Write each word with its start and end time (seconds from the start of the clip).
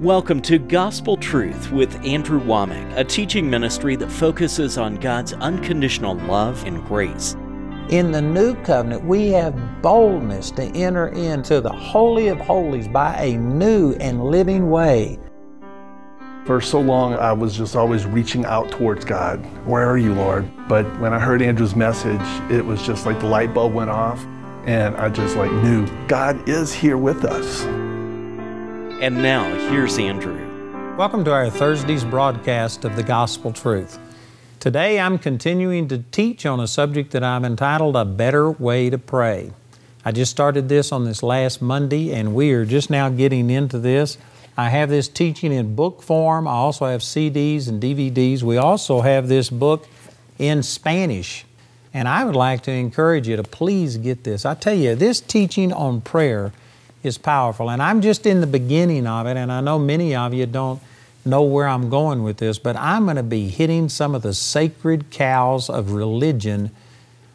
Welcome 0.00 0.42
to 0.42 0.58
Gospel 0.58 1.16
Truth 1.16 1.70
with 1.70 2.04
Andrew 2.04 2.40
Wommack, 2.40 2.96
a 2.96 3.04
teaching 3.04 3.48
ministry 3.48 3.94
that 3.94 4.10
focuses 4.10 4.76
on 4.76 4.96
God's 4.96 5.34
unconditional 5.34 6.16
love 6.16 6.64
and 6.66 6.84
grace. 6.84 7.34
In 7.90 8.10
the 8.10 8.20
new 8.20 8.56
covenant, 8.64 9.04
we 9.04 9.28
have 9.28 9.54
boldness 9.82 10.50
to 10.52 10.64
enter 10.64 11.10
into 11.10 11.60
the 11.60 11.70
Holy 11.70 12.26
of 12.26 12.40
Holies 12.40 12.88
by 12.88 13.14
a 13.22 13.36
new 13.36 13.92
and 14.00 14.24
living 14.24 14.68
way. 14.68 15.16
For 16.44 16.60
so 16.60 16.80
long, 16.80 17.14
I 17.14 17.32
was 17.32 17.56
just 17.56 17.76
always 17.76 18.04
reaching 18.04 18.44
out 18.46 18.72
towards 18.72 19.04
God. 19.04 19.38
Where 19.64 19.88
are 19.88 19.96
you, 19.96 20.12
Lord? 20.12 20.50
But 20.66 20.86
when 20.98 21.14
I 21.14 21.20
heard 21.20 21.40
Andrew's 21.40 21.76
message, 21.76 22.20
it 22.50 22.66
was 22.66 22.82
just 22.82 23.06
like 23.06 23.20
the 23.20 23.26
light 23.26 23.54
bulb 23.54 23.72
went 23.74 23.90
off, 23.90 24.26
and 24.66 24.96
I 24.96 25.08
just 25.08 25.36
like 25.36 25.52
knew 25.52 25.86
God 26.08 26.48
is 26.48 26.72
here 26.72 26.98
with 26.98 27.24
us. 27.24 27.64
And 29.04 29.22
now, 29.22 29.54
here's 29.68 29.98
Andrew. 29.98 30.96
Welcome 30.96 31.26
to 31.26 31.30
our 31.30 31.50
Thursday's 31.50 32.04
broadcast 32.04 32.86
of 32.86 32.96
the 32.96 33.02
Gospel 33.02 33.52
Truth. 33.52 33.98
Today 34.60 34.98
I'm 34.98 35.18
continuing 35.18 35.88
to 35.88 35.98
teach 36.10 36.46
on 36.46 36.58
a 36.58 36.66
subject 36.66 37.10
that 37.10 37.22
I'm 37.22 37.44
entitled 37.44 37.96
A 37.96 38.06
Better 38.06 38.50
Way 38.50 38.88
to 38.88 38.96
Pray. 38.96 39.52
I 40.06 40.12
just 40.12 40.30
started 40.30 40.70
this 40.70 40.90
on 40.90 41.04
this 41.04 41.22
last 41.22 41.60
Monday, 41.60 42.14
and 42.14 42.34
we 42.34 42.52
are 42.52 42.64
just 42.64 42.88
now 42.88 43.10
getting 43.10 43.50
into 43.50 43.78
this. 43.78 44.16
I 44.56 44.70
have 44.70 44.88
this 44.88 45.06
teaching 45.06 45.52
in 45.52 45.76
book 45.76 46.00
form. 46.00 46.48
I 46.48 46.52
also 46.52 46.86
have 46.86 47.02
CDs 47.02 47.68
and 47.68 47.82
DVDs. 47.82 48.42
We 48.42 48.56
also 48.56 49.02
have 49.02 49.28
this 49.28 49.50
book 49.50 49.86
in 50.38 50.62
Spanish. 50.62 51.44
And 51.92 52.08
I 52.08 52.24
would 52.24 52.36
like 52.36 52.62
to 52.62 52.72
encourage 52.72 53.28
you 53.28 53.36
to 53.36 53.42
please 53.42 53.98
get 53.98 54.24
this. 54.24 54.46
I 54.46 54.54
tell 54.54 54.72
you, 54.72 54.94
this 54.94 55.20
teaching 55.20 55.74
on 55.74 56.00
prayer 56.00 56.52
is 57.04 57.18
powerful. 57.18 57.70
And 57.70 57.82
I'm 57.82 58.00
just 58.00 58.26
in 58.26 58.40
the 58.40 58.46
beginning 58.46 59.06
of 59.06 59.26
it, 59.26 59.36
and 59.36 59.52
I 59.52 59.60
know 59.60 59.78
many 59.78 60.14
of 60.14 60.32
you 60.34 60.46
don't 60.46 60.80
know 61.24 61.42
where 61.42 61.66
I'm 61.66 61.88
going 61.88 62.22
with 62.22 62.38
this, 62.38 62.58
but 62.58 62.76
I'm 62.76 63.04
going 63.04 63.16
to 63.16 63.22
be 63.22 63.48
hitting 63.48 63.88
some 63.88 64.14
of 64.14 64.22
the 64.22 64.34
sacred 64.34 65.10
cows 65.10 65.70
of 65.70 65.92
religion 65.92 66.70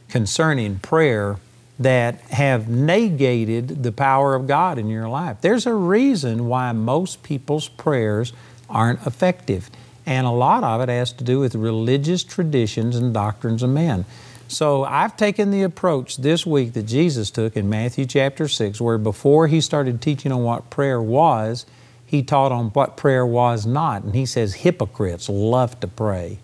concerning 0.09 0.79
prayer 0.79 1.37
that 1.79 2.19
have 2.31 2.67
negated 2.67 3.83
the 3.83 3.91
power 3.91 4.35
of 4.35 4.47
God 4.47 4.77
in 4.77 4.89
your 4.89 5.07
life. 5.07 5.37
There's 5.41 5.65
a 5.65 5.73
reason 5.73 6.47
why 6.47 6.71
most 6.73 7.23
people's 7.23 7.69
prayers 7.69 8.33
aren't 8.69 9.05
effective, 9.07 9.69
and 10.05 10.27
a 10.27 10.31
lot 10.31 10.63
of 10.63 10.81
it 10.81 10.89
has 10.89 11.13
to 11.13 11.23
do 11.23 11.39
with 11.39 11.55
religious 11.55 12.23
traditions 12.23 12.95
and 12.95 13.13
doctrines 13.13 13.63
of 13.63 13.69
men. 13.69 14.05
So 14.49 14.83
I've 14.83 15.15
taken 15.15 15.51
the 15.51 15.61
approach 15.61 16.17
this 16.17 16.43
week 16.43 16.73
that 16.73 16.83
Jesus 16.83 17.29
took 17.29 17.55
in 17.55 17.69
Matthew 17.69 18.07
chapter 18.07 18.47
6, 18.47 18.81
where 18.81 18.97
before 18.97 19.47
he 19.47 19.61
started 19.61 20.01
teaching 20.01 20.31
on 20.31 20.41
what 20.41 20.71
prayer 20.71 20.99
was, 20.99 21.67
he 22.03 22.23
taught 22.23 22.51
on 22.51 22.69
what 22.69 22.97
prayer 22.97 23.23
was 23.23 23.67
not. 23.67 24.01
And 24.01 24.15
he 24.15 24.25
says 24.25 24.55
hypocrites 24.55 25.29
love 25.29 25.79
to 25.81 25.87
pray. 25.87 26.39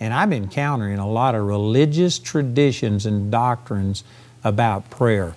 And 0.00 0.14
I'm 0.14 0.32
encountering 0.32 0.98
a 0.98 1.06
lot 1.06 1.34
of 1.34 1.44
religious 1.44 2.18
traditions 2.18 3.04
and 3.04 3.30
doctrines 3.30 4.04
about 4.42 4.88
prayer. 4.88 5.34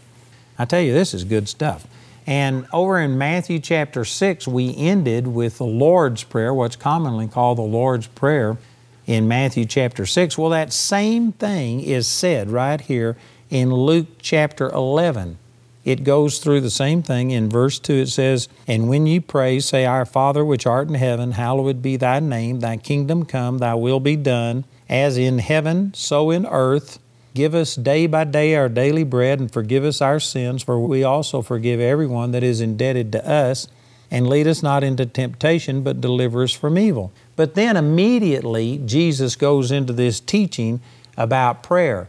I 0.58 0.64
tell 0.64 0.80
you, 0.80 0.94
this 0.94 1.14
is 1.14 1.26
good 1.26 1.50
stuff. 1.50 1.86
And 2.26 2.68
over 2.72 3.02
in 3.02 3.18
Matthew 3.18 3.60
chapter 3.60 4.06
6, 4.06 4.48
we 4.48 4.74
ended 4.78 5.28
with 5.28 5.58
the 5.58 5.66
Lord's 5.66 6.24
Prayer, 6.24 6.54
what's 6.54 6.78
commonly 6.78 7.28
called 7.28 7.58
the 7.58 7.64
Lord's 7.64 8.08
Prayer 8.08 8.58
in 9.06 9.28
Matthew 9.28 9.66
chapter 9.66 10.06
6. 10.06 10.38
Well, 10.38 10.50
that 10.52 10.74
same 10.74 11.32
thing 11.34 11.82
is 11.82 12.08
said 12.08 12.50
right 12.50 12.80
here 12.80 13.18
in 13.50 13.74
Luke 13.74 14.08
chapter 14.20 14.70
11. 14.70 15.38
It 15.86 16.06
goes 16.06 16.40
through 16.40 16.62
the 16.62 16.70
same 16.70 17.04
thing. 17.04 17.32
In 17.32 17.50
verse 17.50 17.78
2, 17.80 17.94
it 17.94 18.08
says, 18.08 18.48
And 18.68 18.88
when 18.88 19.06
you 19.06 19.20
pray, 19.20 19.60
say, 19.60 19.86
Our 19.86 20.06
Father 20.06 20.46
which 20.46 20.66
art 20.66 20.88
in 20.88 20.94
heaven, 20.94 21.34
hallowed 21.34 21.82
be 21.82 21.98
thy 21.98 22.20
name, 22.20 22.62
thy 22.62 22.78
kingdom 22.78 23.26
come, 23.26 23.58
thy 23.58 23.76
will 23.76 24.00
be 24.00 24.16
done, 24.16 24.64
as 24.88 25.18
in 25.18 25.40
heaven, 25.40 25.94
so 25.94 26.30
in 26.30 26.46
earth. 26.46 27.00
Give 27.34 27.56
us 27.56 27.76
day 27.76 28.06
by 28.08 28.24
day 28.26 28.56
our 28.56 28.70
daily 28.70 29.04
bread, 29.04 29.40
and 29.40 29.52
forgive 29.52 29.84
us 29.84 30.02
our 30.02 30.20
sins, 30.20 30.64
for 30.64 30.80
we 30.80 31.04
also 31.04 31.42
forgive 31.42 31.80
everyone 31.80 32.32
that 32.32 32.44
is 32.44 32.62
indebted 32.62 33.12
to 33.12 33.28
us. 33.28 33.68
And 34.10 34.30
lead 34.30 34.48
us 34.48 34.62
not 34.62 34.84
into 34.84 35.08
temptation, 35.08 35.82
but 35.82 36.00
deliver 36.00 36.44
us 36.44 36.52
from 36.52 36.78
evil. 36.78 37.12
But 37.36 37.56
then 37.56 37.78
immediately 37.78 38.82
Jesus 38.86 39.36
goes 39.36 39.72
into 39.72 39.94
this 39.94 40.20
teaching 40.20 40.82
about 41.18 41.64
prayer. 41.64 42.08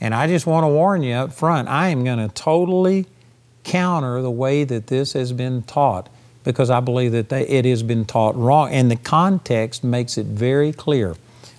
And 0.00 0.14
I 0.14 0.26
just 0.26 0.46
want 0.46 0.64
to 0.64 0.68
warn 0.68 1.02
you 1.02 1.14
up 1.14 1.32
front, 1.32 1.68
I 1.68 1.88
am 1.88 2.04
going 2.04 2.18
to 2.18 2.32
totally 2.34 3.06
counter 3.64 4.22
the 4.22 4.30
way 4.30 4.64
that 4.64 4.86
this 4.86 5.12
has 5.12 5.32
been 5.32 5.62
taught 5.62 6.08
because 6.42 6.70
I 6.70 6.80
believe 6.80 7.12
that 7.12 7.28
they, 7.28 7.46
it 7.46 7.64
has 7.66 7.82
been 7.82 8.04
taught 8.04 8.34
wrong. 8.36 8.70
And 8.70 8.90
the 8.90 8.96
context 8.96 9.84
makes 9.84 10.16
it 10.16 10.26
very 10.26 10.72
clear. 10.72 11.14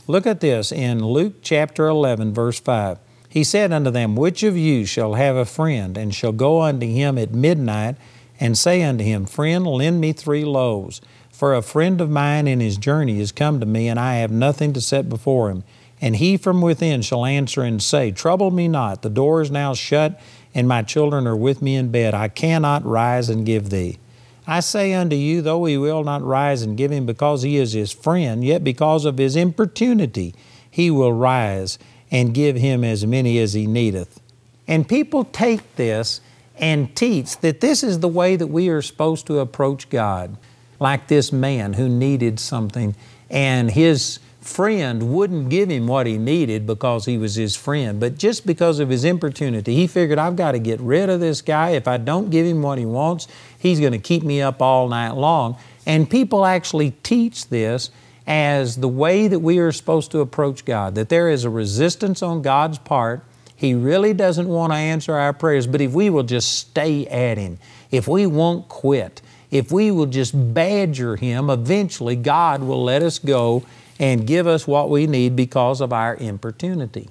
Look 0.08 0.26
at 0.26 0.40
this 0.40 0.72
in 0.72 1.06
Luke 1.06 1.36
chapter 1.42 1.88
11, 1.88 2.34
verse 2.34 2.60
5. 2.60 2.98
He 3.30 3.44
said 3.44 3.72
unto 3.72 3.92
them, 3.92 4.16
Which 4.16 4.44
of 4.44 4.58
you 4.58 4.86
shall 4.86 5.14
have 5.14 5.36
a 5.36 5.46
friend, 5.46 5.98
and 5.98 6.14
shall 6.14 6.34
go 6.34 6.62
unto 6.62 6.86
him 6.86 7.18
at 7.18 7.34
midnight, 7.34 7.96
and 8.40 8.58
say 8.58 8.82
unto 8.82 9.04
him, 9.04 9.26
Friend, 9.26 9.66
lend 9.66 10.02
me 10.02 10.12
three 10.12 10.44
loaves? 10.44 11.00
For 11.42 11.56
a 11.56 11.64
friend 11.64 12.00
of 12.02 12.12
mine 12.12 12.48
in 12.48 12.60
his 12.60 12.78
journey 12.78 13.20
is 13.20 13.32
come 13.32 13.60
to 13.62 13.66
me, 13.66 13.88
and 13.88 14.00
I 14.00 14.18
have 14.18 14.30
nothing 14.30 14.74
to 14.74 14.80
set 14.80 15.10
before 15.10 15.50
him. 15.50 15.64
And 16.00 16.18
he 16.18 16.38
from 16.38 16.62
within 16.62 17.02
shall 17.02 17.26
answer 17.26 17.64
and 17.64 17.82
say, 17.82 18.12
Trouble 18.12 18.52
me 18.52 18.68
not, 18.68 19.02
the 19.02 19.10
door 19.10 19.42
is 19.42 19.50
now 19.50 19.74
shut, 19.74 20.22
and 20.54 20.68
my 20.68 20.84
children 20.84 21.26
are 21.26 21.36
with 21.36 21.60
me 21.60 21.76
in 21.76 21.90
bed. 21.90 22.14
I 22.14 22.28
cannot 22.28 22.86
rise 22.86 23.28
and 23.28 23.44
give 23.44 23.72
thee. 23.72 23.98
I 24.46 24.60
say 24.60 24.94
unto 24.94 25.16
you, 25.16 25.42
though 25.42 25.66
he 25.66 25.80
will 25.80 26.04
not 26.04 26.22
rise 26.22 26.62
and 26.62 26.78
give 26.78 26.92
him 26.92 27.08
because 27.08 27.42
he 27.42 27.58
is 27.58 27.74
his 27.74 27.92
friend, 27.92 28.44
yet 28.44 28.64
because 28.64 29.04
of 29.04 29.18
his 29.18 29.36
importunity 29.36 30.36
he 30.70 30.92
will 30.92 31.12
rise 31.12 31.80
and 32.12 32.36
give 32.36 32.56
him 32.56 32.84
as 32.84 33.04
many 33.08 33.40
as 33.40 33.54
he 33.54 33.66
needeth. 33.66 34.22
And 34.68 34.88
people 34.88 35.24
take 35.24 35.76
this 35.76 36.22
and 36.56 36.96
teach 36.96 37.40
that 37.40 37.62
this 37.62 37.82
is 37.82 38.00
the 38.00 38.08
way 38.08 38.36
that 38.36 38.46
we 38.46 38.70
are 38.70 38.84
supposed 38.84 39.26
to 39.26 39.40
approach 39.40 39.90
God 39.90 40.38
like 40.82 41.08
this 41.08 41.32
man 41.32 41.74
who 41.74 41.88
needed 41.88 42.40
something, 42.40 42.96
and 43.30 43.72
his 43.72 44.20
friend 44.42 45.14
wouldn't 45.14 45.50
give 45.50 45.70
him 45.70 45.86
what 45.86 46.08
he 46.08 46.18
needed 46.18 46.66
because 46.66 47.06
he 47.06 47.18
was 47.18 47.36
his 47.36 47.56
friend, 47.56 48.00
but 48.00 48.18
just 48.18 48.46
because 48.46 48.80
of 48.80 48.90
his 48.90 49.06
importunity, 49.06 49.76
he 49.76 49.86
figured, 49.86 50.18
I've 50.18 50.36
got 50.36 50.54
to 50.54 50.60
get 50.60 50.80
rid 50.82 51.10
of 51.10 51.20
this 51.20 51.42
guy. 51.42 51.70
If 51.70 51.88
I 51.88 51.98
don't 51.98 52.32
give 52.32 52.46
him 52.46 52.64
what 52.64 52.80
he 52.80 52.86
wants, 52.86 53.28
he's 53.58 53.80
going 53.80 53.92
to 53.92 54.00
keep 54.00 54.24
me 54.24 54.42
up 54.42 54.62
all 54.62 54.90
night 54.90 55.12
long. 55.12 55.58
And 55.86 56.10
people 56.10 56.46
actually 56.46 56.92
teach 57.04 57.48
this 57.50 57.92
as 58.26 58.78
the 58.78 58.88
way 58.88 59.28
that 59.28 59.40
we 59.40 59.60
are 59.60 59.72
supposed 59.72 60.12
to 60.12 60.20
approach 60.20 60.66
God, 60.66 60.96
that 60.96 61.10
there 61.10 61.30
is 61.30 61.44
a 61.44 61.50
resistance 61.50 62.24
on 62.24 62.42
God's 62.42 62.80
part. 62.80 63.24
He 63.56 63.76
really 63.76 64.14
doesn't 64.14 64.48
want 64.48 64.74
to 64.74 64.78
answer 64.78 65.14
our 65.14 65.34
prayers, 65.34 65.68
but 65.68 65.82
if 65.82 65.92
we 65.92 66.10
will 66.10 66.24
just 66.24 66.52
stay 66.58 67.06
at 67.08 67.38
Him, 67.38 67.60
if 67.92 68.08
we 68.08 68.26
won't 68.26 68.68
quit, 68.68 69.22
if 69.52 69.72
we 69.72 69.92
will 69.92 70.06
just 70.06 70.34
badger 70.54 71.18
Him, 71.18 71.50
eventually 71.50 72.16
God 72.16 72.64
will 72.64 72.84
let 72.84 73.04
us 73.04 73.20
go 73.20 73.64
and 74.00 74.26
give 74.26 74.48
us 74.48 74.66
what 74.66 74.90
we 74.90 75.06
need 75.06 75.36
because 75.36 75.82
of 75.82 75.94
our 75.94 76.16
importunity. 76.16 77.10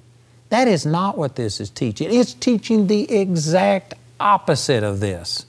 That 0.49 0.67
is 0.67 0.85
not 0.85 1.17
what 1.17 1.35
this 1.37 1.61
is 1.61 1.69
teaching. 1.69 2.13
It's 2.13 2.33
teaching 2.33 2.87
the 2.87 3.09
exact 3.09 3.93
opposite 4.19 4.83
of 4.83 4.99
this. 4.99 5.45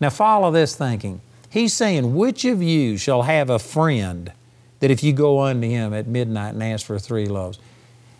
Now, 0.00 0.10
follow 0.10 0.50
this 0.50 0.74
thinking. 0.74 1.20
He's 1.48 1.72
saying, 1.72 2.16
Which 2.16 2.44
of 2.44 2.60
you 2.60 2.96
shall 2.96 3.22
have 3.22 3.50
a 3.50 3.60
friend 3.60 4.32
that 4.80 4.90
if 4.90 5.04
you 5.04 5.12
go 5.12 5.40
unto 5.42 5.68
him 5.68 5.94
at 5.94 6.08
midnight 6.08 6.54
and 6.54 6.62
ask 6.62 6.84
for 6.84 6.98
three 6.98 7.26
loaves? 7.26 7.60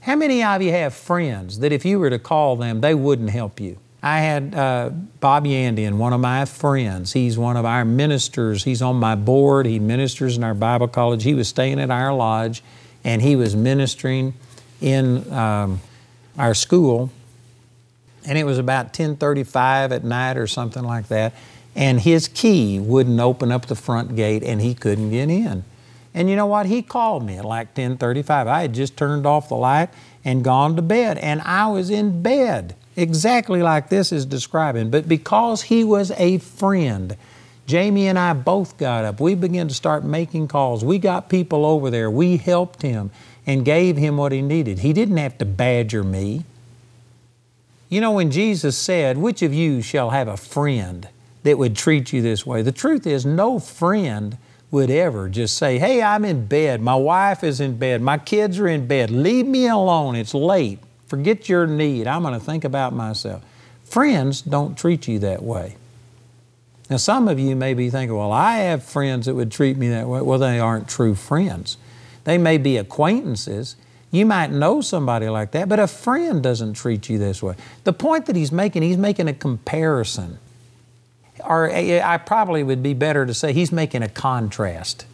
How 0.02 0.14
many 0.14 0.44
of 0.44 0.62
you 0.62 0.70
have 0.70 0.94
friends 0.94 1.58
that 1.58 1.72
if 1.72 1.84
you 1.84 1.98
were 1.98 2.10
to 2.10 2.20
call 2.20 2.54
them, 2.54 2.80
they 2.80 2.94
wouldn't 2.94 3.30
help 3.30 3.58
you? 3.58 3.78
I 4.02 4.18
had 4.18 4.54
uh, 4.54 4.90
Bob 5.20 5.44
Yandian, 5.44 5.94
one 5.94 6.12
of 6.12 6.20
my 6.20 6.44
friends. 6.44 7.12
He's 7.12 7.38
one 7.38 7.56
of 7.56 7.64
our 7.64 7.84
ministers. 7.84 8.64
He's 8.64 8.82
on 8.82 8.96
my 8.96 9.14
board. 9.14 9.64
He 9.64 9.78
ministers 9.78 10.36
in 10.36 10.42
our 10.42 10.54
Bible 10.54 10.88
college. 10.88 11.22
He 11.22 11.34
was 11.34 11.46
staying 11.46 11.78
at 11.78 11.90
our 11.90 12.12
lodge, 12.12 12.64
and 13.04 13.22
he 13.22 13.36
was 13.36 13.54
ministering 13.54 14.34
in 14.80 15.32
um, 15.32 15.80
our 16.36 16.52
school. 16.52 17.12
And 18.26 18.36
it 18.36 18.44
was 18.44 18.58
about 18.58 18.92
10:35 18.92 19.92
at 19.92 20.02
night 20.02 20.36
or 20.36 20.48
something 20.48 20.82
like 20.82 21.06
that. 21.08 21.32
And 21.76 22.00
his 22.00 22.26
key 22.26 22.80
wouldn't 22.80 23.20
open 23.20 23.52
up 23.52 23.66
the 23.66 23.76
front 23.76 24.16
gate, 24.16 24.42
and 24.42 24.60
he 24.60 24.74
couldn't 24.74 25.10
get 25.10 25.30
in. 25.30 25.62
And 26.12 26.28
you 26.28 26.34
know 26.34 26.46
what? 26.46 26.66
He 26.66 26.82
called 26.82 27.24
me 27.24 27.36
at 27.36 27.44
like 27.44 27.74
10:35. 27.74 28.48
I 28.48 28.62
had 28.62 28.72
just 28.72 28.96
turned 28.96 29.26
off 29.26 29.48
the 29.48 29.54
light 29.54 29.90
and 30.24 30.42
gone 30.42 30.74
to 30.74 30.82
bed, 30.82 31.18
and 31.18 31.40
I 31.42 31.68
was 31.68 31.88
in 31.88 32.20
bed 32.20 32.74
exactly 32.96 33.62
like 33.62 33.88
this 33.88 34.12
is 34.12 34.26
describing. 34.26 34.90
But 34.90 35.08
because 35.08 35.62
he 35.62 35.84
was 35.84 36.10
a 36.12 36.38
friend, 36.38 37.16
Jamie 37.66 38.08
and 38.08 38.18
I 38.18 38.32
both 38.32 38.76
got 38.76 39.04
up. 39.04 39.20
We 39.20 39.34
began 39.34 39.68
to 39.68 39.74
start 39.74 40.04
making 40.04 40.48
calls. 40.48 40.84
We 40.84 40.98
got 40.98 41.28
people 41.28 41.64
over 41.64 41.90
there. 41.90 42.10
We 42.10 42.36
helped 42.36 42.82
him 42.82 43.10
and 43.46 43.64
gave 43.64 43.96
him 43.96 44.16
what 44.16 44.32
he 44.32 44.42
needed. 44.42 44.80
He 44.80 44.92
didn't 44.92 45.16
have 45.16 45.38
to 45.38 45.44
badger 45.44 46.02
me. 46.02 46.44
You 47.88 48.00
know, 48.00 48.12
when 48.12 48.30
Jesus 48.30 48.76
said, 48.76 49.18
Which 49.18 49.42
of 49.42 49.52
you 49.52 49.82
shall 49.82 50.10
have 50.10 50.28
a 50.28 50.36
friend 50.36 51.08
that 51.42 51.58
would 51.58 51.76
treat 51.76 52.12
you 52.12 52.22
this 52.22 52.46
way. 52.46 52.62
The 52.62 52.72
truth 52.72 53.06
is, 53.06 53.26
no 53.26 53.58
friend 53.58 54.38
would 54.70 54.90
ever 54.90 55.28
just 55.28 55.56
say, 55.56 55.78
Hey, 55.78 56.02
I'm 56.02 56.24
in 56.24 56.46
bed. 56.46 56.80
My 56.80 56.94
wife 56.94 57.44
is 57.44 57.60
in 57.60 57.76
bed. 57.76 58.00
My 58.00 58.18
kids 58.18 58.58
are 58.58 58.68
in 58.68 58.86
bed. 58.86 59.10
Leave 59.10 59.46
me 59.46 59.66
alone. 59.66 60.16
It's 60.16 60.34
late. 60.34 60.78
Forget 61.12 61.46
your 61.46 61.66
need. 61.66 62.06
I'm 62.06 62.22
going 62.22 62.32
to 62.32 62.40
think 62.40 62.64
about 62.64 62.94
myself. 62.94 63.44
Friends 63.84 64.40
don't 64.40 64.78
treat 64.78 65.06
you 65.06 65.18
that 65.18 65.42
way. 65.42 65.76
Now, 66.88 66.96
some 66.96 67.28
of 67.28 67.38
you 67.38 67.54
may 67.54 67.74
be 67.74 67.90
thinking, 67.90 68.16
Well, 68.16 68.32
I 68.32 68.60
have 68.60 68.82
friends 68.82 69.26
that 69.26 69.34
would 69.34 69.52
treat 69.52 69.76
me 69.76 69.90
that 69.90 70.08
way. 70.08 70.22
Well, 70.22 70.38
they 70.38 70.58
aren't 70.58 70.88
true 70.88 71.14
friends. 71.14 71.76
They 72.24 72.38
may 72.38 72.56
be 72.56 72.78
acquaintances. 72.78 73.76
You 74.10 74.24
might 74.24 74.52
know 74.52 74.80
somebody 74.80 75.28
like 75.28 75.50
that, 75.50 75.68
but 75.68 75.78
a 75.78 75.86
friend 75.86 76.42
doesn't 76.42 76.72
treat 76.72 77.10
you 77.10 77.18
this 77.18 77.42
way. 77.42 77.56
The 77.84 77.92
point 77.92 78.24
that 78.24 78.34
he's 78.34 78.50
making, 78.50 78.80
he's 78.80 78.96
making 78.96 79.28
a 79.28 79.34
comparison 79.34 80.38
or 81.44 81.68
eh, 81.68 82.00
I 82.02 82.16
probably 82.16 82.62
would 82.62 82.82
be 82.82 82.94
better 82.94 83.26
to 83.26 83.34
say 83.34 83.52
he's 83.52 83.70
making 83.70 84.02
a 84.02 84.08
contrast. 84.08 85.04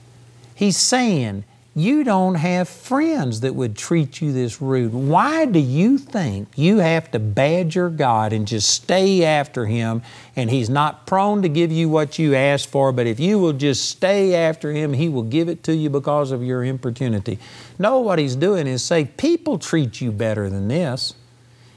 He's 0.55 0.77
saying, 0.77 1.43
You 1.79 2.03
don't 2.03 2.35
have 2.35 2.69
friends 2.69 3.43
that 3.43 3.55
would 3.55 3.77
treat 3.77 4.21
you 4.21 4.33
this 4.33 4.61
rude. 4.61 4.93
Why 4.93 5.45
do 5.45 5.61
you 5.61 5.97
think 5.97 6.49
you 6.57 6.79
have 6.79 7.09
to 7.13 7.21
badger 7.21 7.89
God 7.89 8.33
and 8.33 8.49
just 8.49 8.69
stay 8.69 9.23
after 9.23 9.65
Him 9.65 10.03
and 10.35 10.51
He's 10.51 10.69
not 10.69 11.07
prone 11.07 11.41
to 11.43 11.49
give 11.49 11.71
you 11.71 11.89
what 11.89 12.19
you 12.19 12.35
ask 12.35 12.69
for, 12.69 12.91
but 12.91 13.07
if 13.07 13.21
you 13.21 13.39
will 13.39 13.53
just 13.53 13.89
stay 13.89 14.35
after 14.35 14.73
Him, 14.73 14.93
He 14.93 15.09
will 15.09 15.23
give 15.23 15.49
it 15.49 15.63
to 15.63 15.77
you 15.77 15.89
because 15.89 16.33
of 16.33 16.43
your 16.43 16.65
importunity? 16.65 17.39
No, 17.79 18.01
what 18.01 18.19
He's 18.19 18.35
doing 18.35 18.67
is 18.67 18.83
say, 18.83 19.05
People 19.05 19.57
treat 19.57 20.01
you 20.01 20.11
better 20.11 20.51
than 20.51 20.67
this. 20.67 21.15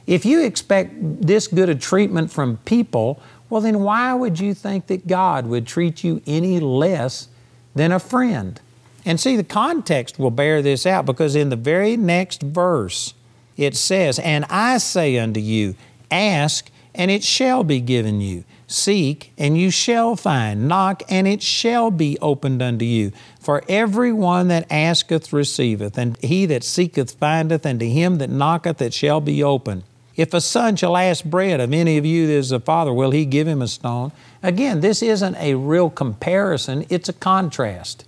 If 0.08 0.26
you 0.26 0.44
expect 0.44 0.96
this 0.98 1.48
good 1.48 1.70
a 1.70 1.76
treatment 1.76 2.32
from 2.32 2.58
people, 2.66 3.22
well, 3.52 3.62
then 3.62 3.82
why 3.82 4.16
would 4.16 4.40
you 4.40 4.56
think 4.56 4.88
that 4.88 5.06
God 5.06 5.46
would 5.46 5.68
treat 5.68 6.04
you 6.04 6.24
any 6.26 6.60
less 6.60 7.28
than 7.76 7.92
a 7.92 8.00
friend? 8.00 8.60
And 9.06 9.20
see, 9.20 9.36
the 9.36 9.44
context 9.44 10.20
will 10.20 10.32
bear 10.32 10.62
this 10.62 10.86
out 10.86 11.06
because 11.06 11.36
in 11.36 11.50
the 11.50 11.56
very 11.56 11.98
next 11.98 12.42
verse 12.42 13.14
it 13.58 13.76
says, 13.76 14.20
And 14.20 14.46
I 14.46 14.78
say 14.78 15.18
unto 15.18 15.40
you, 15.40 15.76
Ask, 16.10 16.70
and 16.94 17.10
it 17.10 17.24
shall 17.24 17.64
be 17.64 17.80
given 17.80 18.22
you. 18.22 18.44
Seek, 18.68 19.34
and 19.38 19.58
you 19.58 19.70
shall 19.70 20.16
find. 20.16 20.68
Knock, 20.68 21.04
and 21.10 21.28
it 21.28 21.42
shall 21.42 21.92
be 21.92 22.18
opened 22.22 22.62
unto 22.62 22.86
you. 22.86 23.12
For 23.40 23.64
every 23.68 24.14
one 24.14 24.48
that 24.48 24.72
asketh 24.72 25.34
receiveth, 25.34 25.98
and 25.98 26.18
he 26.18 26.46
that 26.46 26.64
seeketh 26.64 27.12
findeth, 27.12 27.66
and 27.66 27.80
to 27.80 27.90
him 27.90 28.18
that 28.20 28.30
knocketh 28.30 28.82
it 28.82 28.94
shall 28.94 29.20
be 29.20 29.44
opened. 29.44 29.84
If 30.16 30.34
a 30.34 30.42
son 30.42 30.76
shall 30.76 30.98
ask 30.98 31.24
bread 31.24 31.60
of 31.60 31.74
any 31.74 31.98
of 31.98 32.06
you 32.06 32.28
that 32.28 32.34
is 32.34 32.52
a 32.52 32.60
father, 32.60 32.94
will 32.94 33.12
he 33.12 33.26
give 33.26 33.48
him 33.48 33.62
a 33.62 33.68
stone? 33.68 34.12
Again, 34.44 34.82
this 34.82 35.02
isn't 35.02 35.36
a 35.38 35.56
real 35.56 35.90
comparison, 35.90 36.86
it's 36.90 37.10
a 37.10 37.14
contrast. 37.14 38.06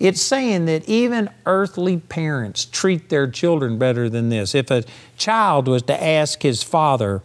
It's 0.00 0.22
saying 0.22 0.64
that 0.64 0.88
even 0.88 1.28
earthly 1.44 1.98
parents 1.98 2.64
treat 2.64 3.10
their 3.10 3.30
children 3.30 3.78
better 3.78 4.08
than 4.08 4.30
this. 4.30 4.54
If 4.54 4.70
a 4.70 4.84
child 5.18 5.68
was 5.68 5.82
to 5.82 6.02
ask 6.02 6.42
his 6.42 6.62
father 6.62 7.20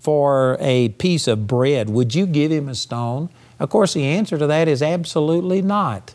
for 0.00 0.56
a 0.58 0.88
piece 0.90 1.28
of 1.28 1.46
bread, 1.46 1.88
would 1.88 2.16
you 2.16 2.26
give 2.26 2.50
him 2.50 2.68
a 2.68 2.74
stone? 2.74 3.28
Of 3.60 3.70
course, 3.70 3.94
the 3.94 4.04
answer 4.04 4.36
to 4.36 4.48
that 4.48 4.66
is 4.66 4.82
absolutely 4.82 5.62
not. 5.62 6.14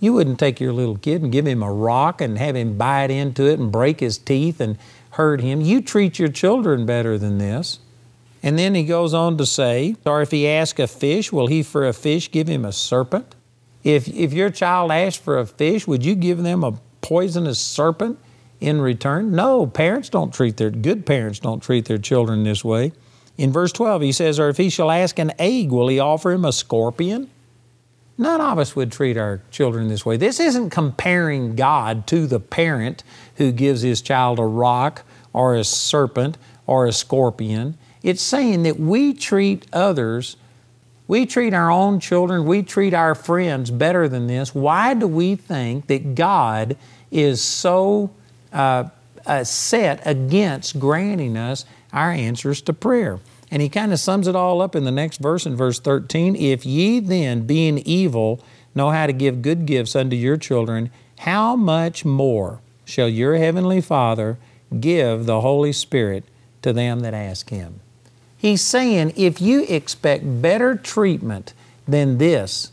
You 0.00 0.14
wouldn't 0.14 0.38
take 0.38 0.58
your 0.58 0.72
little 0.72 0.96
kid 0.96 1.22
and 1.22 1.30
give 1.30 1.46
him 1.46 1.62
a 1.62 1.70
rock 1.70 2.22
and 2.22 2.38
have 2.38 2.56
him 2.56 2.78
bite 2.78 3.10
into 3.10 3.44
it 3.44 3.58
and 3.58 3.70
break 3.70 4.00
his 4.00 4.16
teeth 4.16 4.58
and 4.58 4.78
hurt 5.10 5.42
him. 5.42 5.60
You 5.60 5.82
treat 5.82 6.18
your 6.18 6.30
children 6.30 6.86
better 6.86 7.18
than 7.18 7.36
this. 7.36 7.78
And 8.42 8.58
then 8.58 8.74
he 8.74 8.84
goes 8.84 9.12
on 9.12 9.36
to 9.36 9.44
say, 9.44 9.96
or 10.06 10.22
if 10.22 10.30
he 10.30 10.48
ask 10.48 10.78
a 10.78 10.86
fish, 10.86 11.30
will 11.30 11.46
he 11.46 11.62
for 11.62 11.86
a 11.86 11.92
fish 11.92 12.30
give 12.30 12.48
him 12.48 12.64
a 12.64 12.72
serpent? 12.72 13.34
If, 13.84 14.08
if 14.08 14.32
your 14.32 14.50
child 14.50 14.92
asked 14.92 15.22
for 15.22 15.38
a 15.38 15.46
fish, 15.46 15.86
would 15.86 16.04
you 16.04 16.14
give 16.14 16.42
them 16.42 16.62
a 16.62 16.78
poisonous 17.00 17.58
serpent 17.58 18.18
in 18.60 18.80
return? 18.80 19.32
No, 19.32 19.66
parents 19.66 20.08
don't 20.08 20.32
treat 20.32 20.56
their, 20.56 20.70
good 20.70 21.04
parents 21.04 21.38
don't 21.38 21.62
treat 21.62 21.86
their 21.86 21.98
children 21.98 22.44
this 22.44 22.64
way. 22.64 22.92
In 23.36 23.52
verse 23.52 23.72
12, 23.72 24.02
he 24.02 24.12
says, 24.12 24.38
Or 24.38 24.48
if 24.48 24.56
he 24.56 24.70
shall 24.70 24.90
ask 24.90 25.18
an 25.18 25.32
egg, 25.38 25.70
will 25.70 25.88
he 25.88 25.98
offer 25.98 26.32
him 26.32 26.44
a 26.44 26.52
scorpion? 26.52 27.30
None 28.18 28.40
of 28.40 28.58
us 28.58 28.76
would 28.76 28.92
treat 28.92 29.16
our 29.16 29.40
children 29.50 29.88
this 29.88 30.04
way. 30.04 30.16
This 30.16 30.38
isn't 30.38 30.70
comparing 30.70 31.56
God 31.56 32.06
to 32.08 32.26
the 32.26 32.38
parent 32.38 33.02
who 33.36 33.52
gives 33.52 33.82
his 33.82 34.02
child 34.02 34.38
a 34.38 34.44
rock 34.44 35.04
or 35.32 35.56
a 35.56 35.64
serpent 35.64 36.36
or 36.66 36.86
a 36.86 36.92
scorpion. 36.92 37.76
It's 38.02 38.22
saying 38.22 38.64
that 38.64 38.78
we 38.78 39.14
treat 39.14 39.66
others, 39.72 40.36
we 41.12 41.26
treat 41.26 41.52
our 41.52 41.70
own 41.70 42.00
children, 42.00 42.46
we 42.46 42.62
treat 42.62 42.94
our 42.94 43.14
friends 43.14 43.70
better 43.70 44.08
than 44.08 44.28
this. 44.28 44.54
Why 44.54 44.94
do 44.94 45.06
we 45.06 45.36
think 45.36 45.88
that 45.88 46.14
God 46.14 46.74
is 47.10 47.42
so 47.42 48.10
uh, 48.50 48.84
uh, 49.26 49.44
set 49.44 50.00
against 50.06 50.78
granting 50.78 51.36
us 51.36 51.66
our 51.92 52.10
answers 52.10 52.62
to 52.62 52.72
prayer? 52.72 53.20
And 53.50 53.60
he 53.60 53.68
kind 53.68 53.92
of 53.92 54.00
sums 54.00 54.26
it 54.26 54.34
all 54.34 54.62
up 54.62 54.74
in 54.74 54.84
the 54.84 54.90
next 54.90 55.18
verse, 55.18 55.44
in 55.44 55.54
verse 55.54 55.78
13. 55.78 56.34
If 56.34 56.64
ye 56.64 56.98
then, 56.98 57.46
being 57.46 57.76
evil, 57.80 58.42
know 58.74 58.88
how 58.88 59.06
to 59.06 59.12
give 59.12 59.42
good 59.42 59.66
gifts 59.66 59.94
unto 59.94 60.16
your 60.16 60.38
children, 60.38 60.90
how 61.18 61.56
much 61.56 62.06
more 62.06 62.62
shall 62.86 63.10
your 63.10 63.36
heavenly 63.36 63.82
Father 63.82 64.38
give 64.80 65.26
the 65.26 65.42
Holy 65.42 65.74
Spirit 65.74 66.24
to 66.62 66.72
them 66.72 67.00
that 67.00 67.12
ask 67.12 67.50
Him? 67.50 67.80
He's 68.42 68.60
saying 68.60 69.12
if 69.14 69.40
you 69.40 69.62
expect 69.68 70.42
better 70.42 70.74
treatment 70.74 71.54
than 71.86 72.18
this 72.18 72.72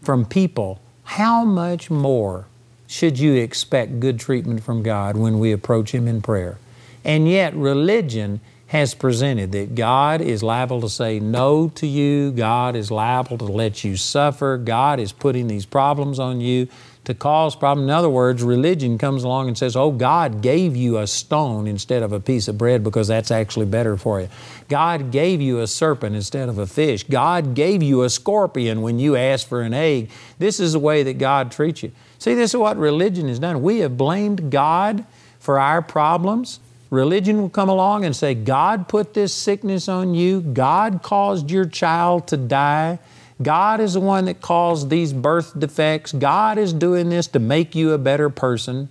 from 0.00 0.24
people, 0.24 0.80
how 1.04 1.44
much 1.44 1.90
more 1.90 2.46
should 2.86 3.18
you 3.18 3.34
expect 3.34 4.00
good 4.00 4.18
treatment 4.18 4.62
from 4.62 4.82
God 4.82 5.18
when 5.18 5.38
we 5.38 5.52
approach 5.52 5.90
Him 5.90 6.08
in 6.08 6.22
prayer? 6.22 6.56
And 7.04 7.28
yet, 7.28 7.54
religion 7.54 8.40
has 8.68 8.94
presented 8.94 9.52
that 9.52 9.74
God 9.74 10.22
is 10.22 10.42
liable 10.42 10.80
to 10.80 10.88
say 10.88 11.20
no 11.20 11.68
to 11.74 11.86
you, 11.86 12.32
God 12.32 12.74
is 12.74 12.90
liable 12.90 13.36
to 13.36 13.44
let 13.44 13.84
you 13.84 13.98
suffer, 13.98 14.56
God 14.56 14.98
is 14.98 15.12
putting 15.12 15.48
these 15.48 15.66
problems 15.66 16.18
on 16.18 16.40
you 16.40 16.66
to 17.10 17.18
cause 17.18 17.54
problems. 17.54 17.86
In 17.86 17.90
other 17.90 18.08
words, 18.08 18.42
religion 18.42 18.96
comes 18.96 19.24
along 19.24 19.48
and 19.48 19.58
says, 19.58 19.76
Oh, 19.76 19.90
God 19.90 20.40
gave 20.40 20.76
you 20.76 20.98
a 20.98 21.06
stone 21.06 21.66
instead 21.66 22.02
of 22.02 22.12
a 22.12 22.20
piece 22.20 22.48
of 22.48 22.56
bread 22.56 22.82
because 22.82 23.08
that's 23.08 23.30
actually 23.30 23.66
better 23.66 23.96
for 23.96 24.20
you. 24.20 24.28
God 24.68 25.10
gave 25.10 25.40
you 25.40 25.60
a 25.60 25.66
serpent 25.66 26.16
instead 26.16 26.48
of 26.48 26.58
a 26.58 26.66
fish. 26.66 27.02
God 27.02 27.54
gave 27.54 27.82
you 27.82 28.02
a 28.02 28.10
scorpion 28.10 28.80
when 28.82 28.98
you 28.98 29.16
asked 29.16 29.48
for 29.48 29.60
an 29.60 29.74
egg. 29.74 30.10
This 30.38 30.60
is 30.60 30.72
the 30.72 30.78
way 30.78 31.02
that 31.02 31.18
God 31.18 31.52
treats 31.52 31.82
you. 31.82 31.92
See, 32.18 32.34
this 32.34 32.52
is 32.52 32.56
what 32.56 32.76
religion 32.76 33.28
has 33.28 33.38
done. 33.38 33.62
We 33.62 33.80
have 33.80 33.96
blamed 33.96 34.50
God 34.50 35.04
for 35.38 35.58
our 35.58 35.82
problems. 35.82 36.60
Religion 36.90 37.40
will 37.40 37.50
come 37.50 37.68
along 37.68 38.04
and 38.04 38.14
say, 38.14 38.34
God 38.34 38.88
put 38.88 39.14
this 39.14 39.32
sickness 39.34 39.88
on 39.88 40.14
you, 40.14 40.40
God 40.40 41.02
caused 41.02 41.50
your 41.50 41.64
child 41.64 42.28
to 42.28 42.36
die. 42.36 42.98
God 43.42 43.80
is 43.80 43.94
the 43.94 44.00
one 44.00 44.26
that 44.26 44.40
caused 44.40 44.90
these 44.90 45.12
birth 45.12 45.58
defects. 45.58 46.12
God 46.12 46.58
is 46.58 46.72
doing 46.72 47.08
this 47.08 47.26
to 47.28 47.38
make 47.38 47.74
you 47.74 47.92
a 47.92 47.98
better 47.98 48.28
person. 48.28 48.88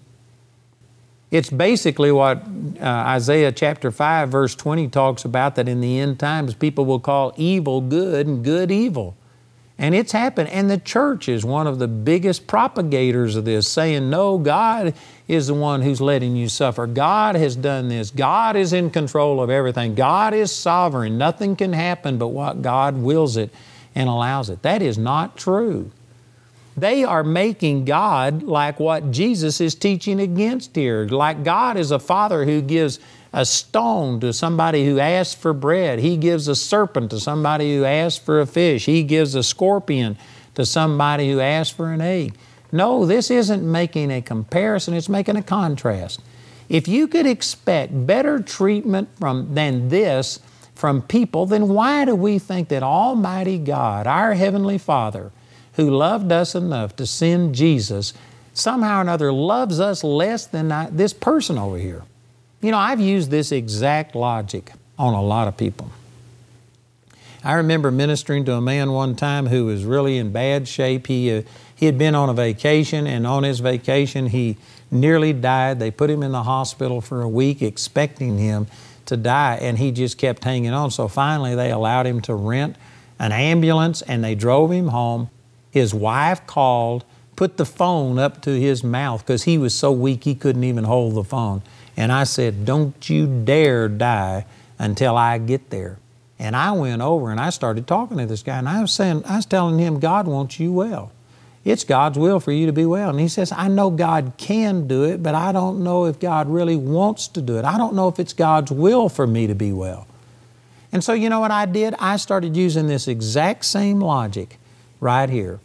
It's 1.31 1.51
basically 1.51 2.11
what 2.11 2.43
uh, 2.81 2.85
Isaiah 2.85 3.51
chapter 3.51 3.91
5, 3.91 4.29
verse 4.29 4.55
20 4.55 4.87
talks 4.87 5.25
about 5.25 5.55
that 5.55 5.69
in 5.69 5.79
the 5.79 5.99
end 5.99 6.19
times 6.19 6.55
people 6.55 6.85
will 6.85 6.99
call 6.99 7.33
evil 7.37 7.81
good 7.81 8.25
and 8.25 8.43
good 8.43 8.71
evil. 8.71 9.15
And 9.77 9.95
it's 9.95 10.11
happened. 10.11 10.49
And 10.49 10.69
the 10.69 10.79
church 10.79 11.29
is 11.29 11.45
one 11.45 11.65
of 11.65 11.79
the 11.79 11.87
biggest 11.87 12.47
propagators 12.47 13.37
of 13.37 13.45
this, 13.45 13.65
saying, 13.65 14.09
No, 14.09 14.37
God 14.37 14.93
is 15.27 15.47
the 15.47 15.53
one 15.53 15.83
who's 15.83 16.01
letting 16.01 16.35
you 16.35 16.49
suffer. 16.49 16.85
God 16.85 17.35
has 17.35 17.55
done 17.55 17.87
this. 17.87 18.11
God 18.11 18.57
is 18.57 18.73
in 18.73 18.89
control 18.89 19.41
of 19.41 19.49
everything. 19.49 19.95
God 19.95 20.33
is 20.33 20.51
sovereign. 20.51 21.17
Nothing 21.17 21.55
can 21.55 21.71
happen 21.71 22.17
but 22.17 22.27
what 22.29 22.61
God 22.61 22.97
wills 22.97 23.37
it 23.37 23.51
and 23.95 24.09
allows 24.09 24.49
it. 24.49 24.61
That 24.61 24.81
is 24.81 24.97
not 24.97 25.37
true. 25.37 25.91
They 26.77 27.03
are 27.03 27.23
making 27.23 27.85
God 27.85 28.43
like 28.43 28.79
what 28.79 29.11
Jesus 29.11 29.59
is 29.59 29.75
teaching 29.75 30.19
against 30.19 30.75
here. 30.75 31.05
Like 31.05 31.43
God 31.43 31.75
is 31.75 31.91
a 31.91 31.99
father 31.99 32.45
who 32.45 32.61
gives 32.61 32.99
a 33.33 33.45
stone 33.45 34.19
to 34.21 34.33
somebody 34.33 34.85
who 34.85 34.99
asks 34.99 35.39
for 35.39 35.53
bread. 35.53 35.99
He 35.99 36.17
gives 36.17 36.47
a 36.47 36.55
serpent 36.55 37.11
to 37.11 37.19
somebody 37.19 37.75
who 37.75 37.83
asks 37.83 38.23
for 38.23 38.39
a 38.39 38.47
fish. 38.47 38.85
He 38.85 39.03
gives 39.03 39.35
a 39.35 39.43
scorpion 39.43 40.17
to 40.55 40.65
somebody 40.65 41.31
who 41.31 41.39
asks 41.39 41.75
for 41.75 41.91
an 41.91 42.01
egg. 42.01 42.35
No, 42.71 43.05
this 43.05 43.31
isn't 43.31 43.69
making 43.69 44.11
a 44.11 44.21
comparison, 44.21 44.93
it's 44.93 45.09
making 45.09 45.35
a 45.35 45.43
contrast. 45.43 46.21
If 46.69 46.87
you 46.87 47.07
could 47.07 47.25
expect 47.25 48.05
better 48.05 48.39
treatment 48.39 49.09
from, 49.17 49.55
than 49.55 49.89
this 49.89 50.39
from 50.79 51.01
people, 51.01 51.45
then 51.45 51.67
why 51.67 52.05
do 52.05 52.15
we 52.15 52.39
think 52.39 52.69
that 52.69 52.81
Almighty 52.81 53.57
God, 53.57 54.07
our 54.07 54.33
Heavenly 54.33 54.77
Father, 54.77 55.31
who 55.73 55.89
loved 55.89 56.31
us 56.31 56.55
enough 56.55 56.95
to 56.95 57.05
send 57.05 57.53
Jesus, 57.53 58.13
somehow 58.53 58.99
or 58.99 59.01
another 59.01 59.33
loves 59.33 59.81
us 59.81 60.05
less 60.05 60.47
than 60.47 60.71
I, 60.71 60.89
this 60.89 61.13
person 61.13 61.57
over 61.57 61.77
here? 61.77 62.03
You 62.61 62.71
know, 62.71 62.77
I've 62.77 63.01
used 63.01 63.29
this 63.29 63.51
exact 63.51 64.15
logic 64.15 64.71
on 64.97 65.13
a 65.13 65.21
lot 65.21 65.49
of 65.49 65.57
people. 65.57 65.91
I 67.43 67.53
remember 67.55 67.91
ministering 67.91 68.45
to 68.45 68.53
a 68.53 68.61
man 68.61 68.91
one 68.93 69.15
time 69.15 69.47
who 69.47 69.65
was 69.65 69.83
really 69.83 70.17
in 70.17 70.31
bad 70.31 70.65
shape. 70.65 71.07
He, 71.07 71.31
uh, 71.31 71.41
he 71.75 71.87
had 71.87 71.97
been 71.97 72.15
on 72.15 72.29
a 72.29 72.33
vacation, 72.33 73.05
and 73.05 73.27
on 73.27 73.43
his 73.43 73.59
vacation, 73.59 74.27
he 74.27 74.55
nearly 74.91 75.33
died. 75.33 75.79
They 75.79 75.91
put 75.91 76.09
him 76.09 76.23
in 76.23 76.31
the 76.31 76.43
hospital 76.43 77.01
for 77.01 77.21
a 77.21 77.29
week, 77.29 77.61
expecting 77.61 78.37
him 78.37 78.67
to 79.09 79.17
die, 79.17 79.57
and 79.61 79.77
he 79.77 79.91
just 79.91 80.17
kept 80.17 80.43
hanging 80.43 80.73
on. 80.73 80.89
So 80.89 81.07
finally, 81.07 81.53
they 81.55 81.71
allowed 81.71 82.07
him 82.07 82.21
to 82.21 82.33
rent 82.33 82.75
an 83.19 83.31
ambulance 83.31 84.01
and 84.01 84.23
they 84.23 84.33
drove 84.33 84.71
him 84.71 84.87
home. 84.87 85.29
His 85.69 85.93
wife 85.93 86.47
called, 86.47 87.03
put 87.35 87.57
the 87.57 87.65
phone 87.65 88.17
up 88.17 88.41
to 88.43 88.51
his 88.51 88.83
mouth 88.83 89.21
because 89.21 89.43
he 89.43 89.57
was 89.57 89.75
so 89.75 89.91
weak 89.91 90.23
he 90.23 90.33
couldn't 90.33 90.63
even 90.63 90.85
hold 90.85 91.15
the 91.15 91.23
phone. 91.23 91.61
And 91.95 92.11
I 92.11 92.23
said, 92.23 92.65
Don't 92.65 93.09
you 93.09 93.27
dare 93.43 93.89
die 93.89 94.45
until 94.79 95.17
I 95.17 95.37
get 95.37 95.69
there. 95.69 95.99
And 96.39 96.55
I 96.55 96.71
went 96.71 97.01
over 97.01 97.29
and 97.29 97.39
I 97.39 97.49
started 97.49 97.85
talking 97.85 98.17
to 98.17 98.25
this 98.25 98.43
guy, 98.43 98.57
and 98.57 98.69
I 98.69 98.81
was 98.81 98.93
saying, 98.93 99.23
I 99.25 99.35
was 99.35 99.45
telling 99.45 99.77
him, 99.77 99.99
God 99.99 100.25
wants 100.25 100.59
you 100.59 100.71
well. 100.71 101.11
It's 101.69 101.83
God's 101.83 102.17
will 102.17 102.39
for 102.39 102.51
you 102.51 102.65
to 102.65 102.73
be 102.73 102.85
well. 102.85 103.09
And 103.09 103.19
he 103.19 103.27
says, 103.27 103.51
I 103.51 103.67
know 103.67 103.89
God 103.89 104.33
can 104.37 104.87
do 104.87 105.03
it, 105.03 105.21
but 105.21 105.35
I 105.35 105.51
don't 105.51 105.83
know 105.83 106.05
if 106.05 106.19
God 106.19 106.49
really 106.49 106.75
wants 106.75 107.27
to 107.29 107.41
do 107.41 107.57
it. 107.57 107.65
I 107.65 107.77
don't 107.77 107.93
know 107.93 108.07
if 108.07 108.19
it's 108.19 108.33
God's 108.33 108.71
will 108.71 109.07
for 109.07 109.27
me 109.27 109.45
to 109.47 109.53
be 109.53 109.71
well. 109.71 110.07
And 110.91 111.03
so, 111.03 111.13
you 111.13 111.29
know 111.29 111.39
what 111.39 111.51
I 111.51 111.65
did? 111.65 111.93
I 111.99 112.17
started 112.17 112.57
using 112.57 112.87
this 112.87 113.07
exact 113.07 113.65
same 113.65 113.99
logic 113.99 114.57
right 114.99 115.29
here. 115.29 115.59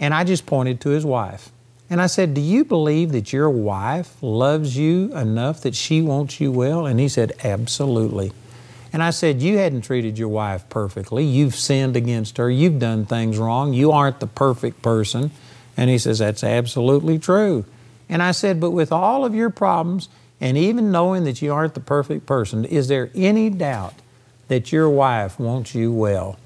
And 0.00 0.14
I 0.14 0.24
just 0.24 0.46
pointed 0.46 0.80
to 0.82 0.90
his 0.90 1.04
wife. 1.04 1.50
And 1.90 2.00
I 2.00 2.06
said, 2.06 2.32
Do 2.32 2.40
you 2.40 2.64
believe 2.64 3.12
that 3.12 3.32
your 3.32 3.50
wife 3.50 4.16
loves 4.22 4.76
you 4.76 5.14
enough 5.14 5.60
that 5.60 5.74
she 5.74 6.00
wants 6.00 6.40
you 6.40 6.50
well? 6.50 6.86
And 6.86 6.98
he 6.98 7.08
said, 7.08 7.32
Absolutely. 7.44 8.32
And 8.94 9.02
I 9.02 9.10
said, 9.10 9.42
You 9.42 9.58
hadn't 9.58 9.82
treated 9.82 10.20
your 10.20 10.28
wife 10.28 10.68
perfectly. 10.68 11.24
You've 11.24 11.56
sinned 11.56 11.96
against 11.96 12.36
her. 12.36 12.48
You've 12.48 12.78
done 12.78 13.06
things 13.06 13.38
wrong. 13.38 13.74
You 13.74 13.90
aren't 13.90 14.20
the 14.20 14.28
perfect 14.28 14.82
person. 14.82 15.32
And 15.76 15.90
he 15.90 15.98
says, 15.98 16.20
That's 16.20 16.44
absolutely 16.44 17.18
true. 17.18 17.64
And 18.08 18.22
I 18.22 18.30
said, 18.30 18.60
But 18.60 18.70
with 18.70 18.92
all 18.92 19.24
of 19.24 19.34
your 19.34 19.50
problems, 19.50 20.08
and 20.40 20.56
even 20.56 20.92
knowing 20.92 21.24
that 21.24 21.42
you 21.42 21.52
aren't 21.52 21.74
the 21.74 21.80
perfect 21.80 22.24
person, 22.24 22.64
is 22.64 22.86
there 22.86 23.10
any 23.16 23.50
doubt 23.50 23.94
that 24.46 24.70
your 24.70 24.88
wife 24.88 25.40
wants 25.40 25.74
you 25.74 25.92
well? 25.92 26.38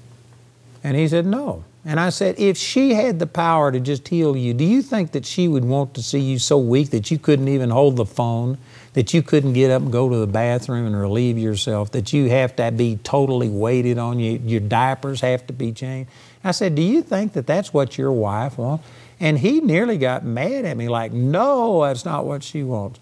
And 0.83 0.97
he 0.97 1.07
said, 1.07 1.27
No. 1.27 1.65
And 1.85 1.99
I 1.99 2.09
said, 2.09 2.39
If 2.39 2.57
she 2.57 2.95
had 2.95 3.19
the 3.19 3.27
power 3.27 3.71
to 3.71 3.79
just 3.79 4.07
heal 4.07 4.35
you, 4.35 4.55
do 4.55 4.63
you 4.63 4.81
think 4.81 5.11
that 5.11 5.27
she 5.27 5.47
would 5.47 5.65
want 5.65 5.93
to 5.93 6.01
see 6.01 6.19
you 6.19 6.39
so 6.39 6.57
weak 6.57 6.89
that 6.89 7.11
you 7.11 7.19
couldn't 7.19 7.47
even 7.47 7.69
hold 7.69 7.95
the 7.95 8.07
phone? 8.07 8.57
That 8.93 9.13
you 9.13 9.21
couldn't 9.21 9.53
get 9.53 9.69
up 9.69 9.83
and 9.83 9.91
go 9.91 10.09
to 10.09 10.17
the 10.17 10.27
bathroom 10.27 10.87
and 10.87 10.99
relieve 10.99 11.37
yourself, 11.37 11.91
that 11.91 12.11
you 12.11 12.29
have 12.29 12.55
to 12.55 12.71
be 12.71 12.97
totally 13.03 13.49
waited 13.49 13.97
on 13.97 14.19
you, 14.19 14.41
your 14.43 14.61
diapers 14.61 15.21
have 15.21 15.45
to 15.47 15.53
be 15.53 15.71
changed. 15.71 16.09
I 16.43 16.51
said, 16.51 16.75
Do 16.75 16.81
you 16.81 17.01
think 17.01 17.33
that 17.33 17.45
that's 17.45 17.73
what 17.73 17.97
your 17.97 18.11
wife 18.11 18.57
wants? 18.57 18.87
And 19.19 19.39
he 19.39 19.59
nearly 19.59 19.97
got 19.97 20.25
mad 20.25 20.65
at 20.65 20.77
me, 20.77 20.87
like, 20.87 21.11
No, 21.11 21.83
that's 21.83 22.05
not 22.05 22.25
what 22.25 22.43
she 22.43 22.63
wants. 22.63 22.99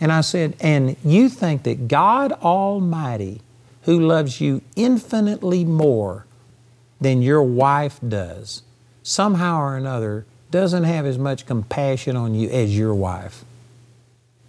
And 0.00 0.12
I 0.12 0.20
said, 0.20 0.56
And 0.60 0.96
you 1.04 1.28
think 1.28 1.62
that 1.64 1.88
God 1.88 2.32
Almighty, 2.32 3.40
who 3.82 3.98
loves 3.98 4.40
you 4.40 4.62
infinitely 4.76 5.64
more 5.64 6.26
than 7.00 7.22
your 7.22 7.42
wife 7.42 7.98
does, 8.06 8.62
somehow 9.02 9.60
or 9.60 9.76
another, 9.76 10.26
doesn't 10.50 10.84
have 10.84 11.06
as 11.06 11.18
much 11.18 11.46
compassion 11.46 12.16
on 12.16 12.34
you 12.34 12.48
as 12.50 12.76
your 12.76 12.94
wife. 12.94 13.44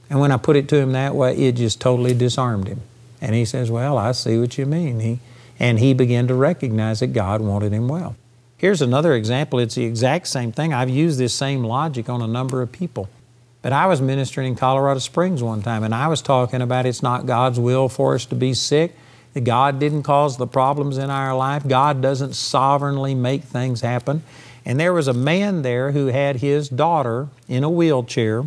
And 0.09 0.19
when 0.19 0.31
I 0.31 0.38
put 0.38 0.55
it 0.55 0.69
to 0.69 0.77
him 0.77 0.91
that 0.91 1.15
way, 1.15 1.35
it 1.35 1.53
just 1.53 1.81
totally 1.81 2.13
disarmed 2.13 2.67
him. 2.67 2.81
And 3.21 3.33
he 3.33 3.45
says, 3.45 3.71
Well, 3.71 3.97
I 3.97 4.12
see 4.12 4.38
what 4.38 4.57
you 4.57 4.65
mean. 4.65 5.00
He, 5.00 5.19
and 5.59 5.79
he 5.79 5.93
began 5.93 6.27
to 6.27 6.35
recognize 6.35 7.00
that 7.00 7.07
God 7.07 7.41
wanted 7.41 7.71
him 7.71 7.88
well. 7.88 8.15
Here's 8.57 8.81
another 8.81 9.13
example. 9.13 9.59
It's 9.59 9.75
the 9.75 9.85
exact 9.85 10.27
same 10.27 10.51
thing. 10.51 10.74
I've 10.74 10.89
used 10.89 11.19
this 11.19 11.33
same 11.33 11.63
logic 11.63 12.09
on 12.09 12.21
a 12.21 12.27
number 12.27 12.62
of 12.62 12.71
people. 12.71 13.09
But 13.62 13.74
I 13.74 13.88
was 13.88 14.00
ministering 14.00 14.50
in 14.50 14.55
Colorado 14.55 15.00
Springs 15.00 15.41
one 15.41 15.63
time, 15.63 15.83
and 15.83 15.95
I 15.95 16.07
was 16.07 16.21
talking 16.21 16.62
about 16.62 16.85
it's 16.85 17.01
not 17.01 17.25
God's 17.25 17.59
will 17.59 17.89
for 17.89 18.13
us 18.13 18.25
to 18.27 18.35
be 18.35 18.53
sick, 18.53 18.95
that 19.33 19.43
God 19.43 19.79
didn't 19.79 20.03
cause 20.03 20.38
the 20.38 20.45
problems 20.47 20.97
in 20.97 21.09
our 21.09 21.35
life, 21.35 21.67
God 21.67 22.01
doesn't 22.01 22.35
sovereignly 22.35 23.15
make 23.15 23.43
things 23.43 23.81
happen. 23.81 24.21
And 24.65 24.79
there 24.79 24.93
was 24.93 25.07
a 25.07 25.13
man 25.13 25.63
there 25.63 25.91
who 25.91 26.07
had 26.07 26.38
his 26.38 26.69
daughter 26.69 27.27
in 27.47 27.63
a 27.63 27.69
wheelchair 27.69 28.45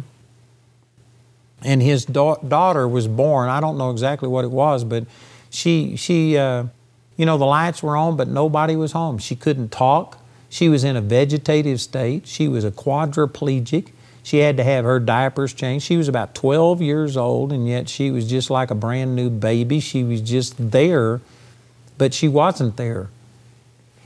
and 1.62 1.82
his 1.82 2.04
da- 2.04 2.36
daughter 2.36 2.86
was 2.86 3.08
born. 3.08 3.48
I 3.48 3.60
don't 3.60 3.78
know 3.78 3.90
exactly 3.90 4.28
what 4.28 4.44
it 4.44 4.50
was, 4.50 4.84
but 4.84 5.04
she 5.50 5.96
she 5.96 6.36
uh, 6.36 6.64
you 7.16 7.26
know 7.26 7.38
the 7.38 7.46
lights 7.46 7.82
were 7.82 7.96
on, 7.96 8.16
but 8.16 8.28
nobody 8.28 8.76
was 8.76 8.92
home. 8.92 9.18
She 9.18 9.36
couldn't 9.36 9.72
talk. 9.72 10.18
She 10.48 10.68
was 10.68 10.84
in 10.84 10.96
a 10.96 11.00
vegetative 11.00 11.80
state. 11.80 12.26
She 12.26 12.48
was 12.48 12.64
a 12.64 12.70
quadriplegic. 12.70 13.88
She 14.22 14.38
had 14.38 14.56
to 14.58 14.64
have 14.64 14.84
her 14.84 15.00
diapers 15.00 15.54
changed. 15.54 15.86
She 15.86 15.96
was 15.96 16.08
about 16.08 16.34
12 16.34 16.82
years 16.82 17.16
old, 17.16 17.52
and 17.52 17.66
yet 17.68 17.88
she 17.88 18.10
was 18.10 18.28
just 18.28 18.50
like 18.50 18.70
a 18.70 18.74
brand 18.74 19.16
new 19.16 19.30
baby. 19.30 19.80
She 19.80 20.04
was 20.04 20.20
just 20.20 20.54
there, 20.70 21.20
but 21.96 22.12
she 22.12 22.28
wasn't 22.28 22.76
there. 22.76 23.08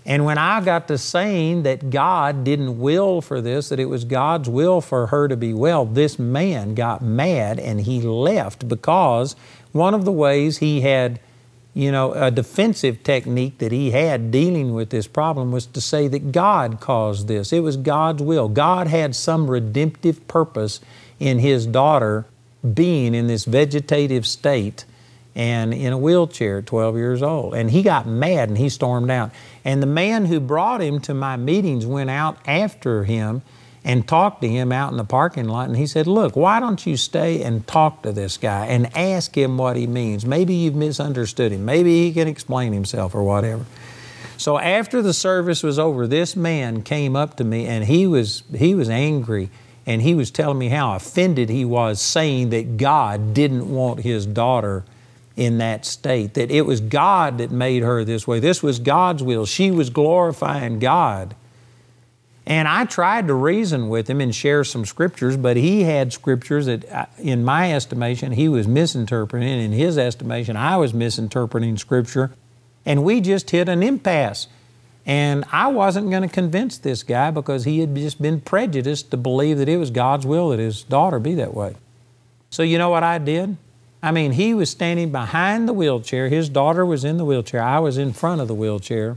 And 0.04 0.24
when 0.24 0.36
I 0.36 0.60
got 0.60 0.88
to 0.88 0.98
saying 0.98 1.62
that 1.62 1.90
God 1.90 2.42
didn't 2.44 2.78
will 2.78 3.20
for 3.20 3.40
this, 3.40 3.68
that 3.68 3.78
it 3.78 3.86
was 3.86 4.04
God's 4.04 4.48
will 4.48 4.80
for 4.80 5.08
her 5.08 5.28
to 5.28 5.36
be 5.36 5.54
well, 5.54 5.84
this 5.84 6.18
man 6.18 6.74
got 6.74 7.02
mad 7.02 7.60
and 7.60 7.80
he 7.82 8.00
left 8.00 8.68
because 8.68 9.36
one 9.70 9.94
of 9.94 10.04
the 10.04 10.12
ways 10.12 10.58
he 10.58 10.80
had, 10.80 11.20
you 11.72 11.92
know, 11.92 12.12
a 12.14 12.30
defensive 12.30 13.02
technique 13.04 13.58
that 13.58 13.70
he 13.70 13.92
had 13.92 14.32
dealing 14.32 14.74
with 14.74 14.90
this 14.90 15.06
problem 15.06 15.52
was 15.52 15.66
to 15.66 15.80
say 15.80 16.08
that 16.08 16.32
God 16.32 16.80
caused 16.80 17.28
this. 17.28 17.52
It 17.52 17.60
was 17.60 17.76
God's 17.76 18.22
will. 18.22 18.48
God 18.48 18.88
had 18.88 19.14
some 19.14 19.48
redemptive 19.48 20.26
purpose 20.26 20.80
in 21.20 21.38
his 21.38 21.64
daughter 21.64 22.26
being 22.74 23.14
in 23.14 23.28
this 23.28 23.44
vegetative 23.44 24.26
state 24.26 24.84
and 25.34 25.72
in 25.72 25.92
a 25.92 25.98
wheelchair 25.98 26.58
at 26.58 26.66
12 26.66 26.96
years 26.96 27.22
old. 27.22 27.54
And 27.54 27.70
he 27.70 27.82
got 27.82 28.06
mad 28.06 28.48
and 28.48 28.58
he 28.58 28.68
stormed 28.68 29.10
out. 29.10 29.30
And 29.64 29.82
the 29.82 29.86
man 29.86 30.26
who 30.26 30.40
brought 30.40 30.82
him 30.82 31.00
to 31.00 31.14
my 31.14 31.36
meetings 31.36 31.86
went 31.86 32.10
out 32.10 32.36
after 32.46 33.04
him 33.04 33.42
and 33.84 34.06
talked 34.06 34.42
to 34.42 34.48
him 34.48 34.70
out 34.70 34.92
in 34.92 34.96
the 34.96 35.04
parking 35.04 35.48
lot. 35.48 35.68
And 35.68 35.76
he 35.76 35.86
said, 35.86 36.06
Look, 36.06 36.36
why 36.36 36.60
don't 36.60 36.86
you 36.86 36.96
stay 36.96 37.42
and 37.42 37.66
talk 37.66 38.02
to 38.02 38.12
this 38.12 38.36
guy 38.36 38.66
and 38.66 38.94
ask 38.96 39.36
him 39.36 39.58
what 39.58 39.76
he 39.76 39.86
means? 39.86 40.24
Maybe 40.24 40.54
you've 40.54 40.74
misunderstood 40.74 41.52
him. 41.52 41.64
Maybe 41.64 42.06
he 42.06 42.12
can 42.12 42.28
explain 42.28 42.72
himself 42.72 43.14
or 43.14 43.22
whatever. 43.22 43.64
So 44.36 44.58
after 44.58 45.02
the 45.02 45.14
service 45.14 45.62
was 45.62 45.78
over, 45.78 46.06
this 46.06 46.34
man 46.36 46.82
came 46.82 47.16
up 47.16 47.36
to 47.36 47.44
me 47.44 47.66
and 47.66 47.84
he 47.84 48.06
was, 48.06 48.42
he 48.54 48.74
was 48.74 48.88
angry 48.88 49.50
and 49.86 50.02
he 50.02 50.14
was 50.14 50.30
telling 50.30 50.58
me 50.58 50.68
how 50.68 50.94
offended 50.94 51.48
he 51.48 51.64
was 51.64 52.00
saying 52.00 52.50
that 52.50 52.76
God 52.76 53.34
didn't 53.34 53.68
want 53.68 54.00
his 54.00 54.26
daughter 54.26 54.84
in 55.36 55.58
that 55.58 55.86
state, 55.86 56.34
that 56.34 56.50
it 56.50 56.62
was 56.62 56.80
God 56.80 57.38
that 57.38 57.50
made 57.50 57.82
her 57.82 58.04
this 58.04 58.26
way. 58.26 58.38
This 58.40 58.62
was 58.62 58.78
God's 58.78 59.22
will. 59.22 59.46
She 59.46 59.70
was 59.70 59.90
glorifying 59.90 60.78
God. 60.78 61.34
And 62.44 62.66
I 62.66 62.84
tried 62.84 63.28
to 63.28 63.34
reason 63.34 63.88
with 63.88 64.10
him 64.10 64.20
and 64.20 64.34
share 64.34 64.64
some 64.64 64.84
scriptures, 64.84 65.36
but 65.36 65.56
he 65.56 65.84
had 65.84 66.12
scriptures 66.12 66.66
that, 66.66 66.90
uh, 66.90 67.06
in 67.18 67.44
my 67.44 67.72
estimation, 67.72 68.32
he 68.32 68.48
was 68.48 68.66
misinterpreting. 68.66 69.60
In 69.60 69.72
his 69.72 69.96
estimation, 69.96 70.56
I 70.56 70.76
was 70.76 70.92
misinterpreting 70.92 71.76
scripture. 71.76 72.32
And 72.84 73.04
we 73.04 73.20
just 73.20 73.50
hit 73.50 73.68
an 73.68 73.82
impasse. 73.82 74.48
And 75.06 75.44
I 75.52 75.68
wasn't 75.68 76.10
going 76.10 76.22
to 76.22 76.28
convince 76.28 76.78
this 76.78 77.02
guy 77.02 77.30
because 77.30 77.64
he 77.64 77.78
had 77.78 77.94
just 77.94 78.20
been 78.20 78.40
prejudiced 78.40 79.10
to 79.12 79.16
believe 79.16 79.58
that 79.58 79.68
it 79.68 79.76
was 79.76 79.90
God's 79.90 80.26
will 80.26 80.50
that 80.50 80.58
his 80.58 80.82
daughter 80.82 81.20
be 81.20 81.34
that 81.34 81.54
way. 81.54 81.76
So, 82.50 82.62
you 82.62 82.76
know 82.76 82.90
what 82.90 83.02
I 83.02 83.18
did? 83.18 83.56
I 84.02 84.10
mean, 84.10 84.32
he 84.32 84.52
was 84.52 84.68
standing 84.68 85.12
behind 85.12 85.68
the 85.68 85.72
wheelchair. 85.72 86.28
His 86.28 86.48
daughter 86.48 86.84
was 86.84 87.04
in 87.04 87.18
the 87.18 87.24
wheelchair. 87.24 87.62
I 87.62 87.78
was 87.78 87.98
in 87.98 88.12
front 88.12 88.40
of 88.40 88.48
the 88.48 88.54
wheelchair. 88.54 89.16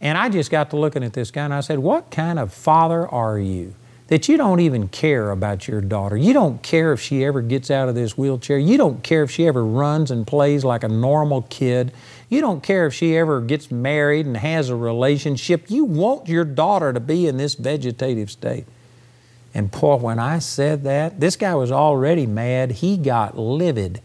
And 0.00 0.16
I 0.16 0.28
just 0.28 0.50
got 0.50 0.70
to 0.70 0.76
looking 0.76 1.04
at 1.04 1.12
this 1.12 1.30
guy 1.30 1.44
and 1.44 1.52
I 1.52 1.60
said, 1.60 1.80
What 1.80 2.10
kind 2.10 2.38
of 2.38 2.52
father 2.52 3.06
are 3.06 3.38
you 3.38 3.74
that 4.06 4.26
you 4.26 4.38
don't 4.38 4.60
even 4.60 4.88
care 4.88 5.30
about 5.30 5.68
your 5.68 5.82
daughter? 5.82 6.16
You 6.16 6.32
don't 6.32 6.62
care 6.62 6.92
if 6.92 7.00
she 7.00 7.24
ever 7.24 7.42
gets 7.42 7.70
out 7.70 7.88
of 7.88 7.94
this 7.94 8.16
wheelchair. 8.16 8.58
You 8.58 8.78
don't 8.78 9.02
care 9.02 9.22
if 9.22 9.30
she 9.30 9.46
ever 9.46 9.64
runs 9.64 10.10
and 10.10 10.26
plays 10.26 10.64
like 10.64 10.84
a 10.84 10.88
normal 10.88 11.42
kid. 11.42 11.92
You 12.30 12.40
don't 12.40 12.62
care 12.62 12.86
if 12.86 12.94
she 12.94 13.16
ever 13.16 13.40
gets 13.40 13.70
married 13.70 14.24
and 14.24 14.36
has 14.36 14.70
a 14.70 14.76
relationship. 14.76 15.70
You 15.70 15.84
want 15.84 16.28
your 16.28 16.44
daughter 16.44 16.92
to 16.92 17.00
be 17.00 17.26
in 17.26 17.36
this 17.36 17.54
vegetative 17.54 18.30
state. 18.30 18.66
And 19.58 19.72
boy, 19.72 19.96
when 19.96 20.20
I 20.20 20.38
said 20.38 20.84
that, 20.84 21.18
this 21.18 21.34
guy 21.34 21.56
was 21.56 21.72
already 21.72 22.26
mad. 22.26 22.70
He 22.70 22.96
got 22.96 23.36
livid. 23.36 24.00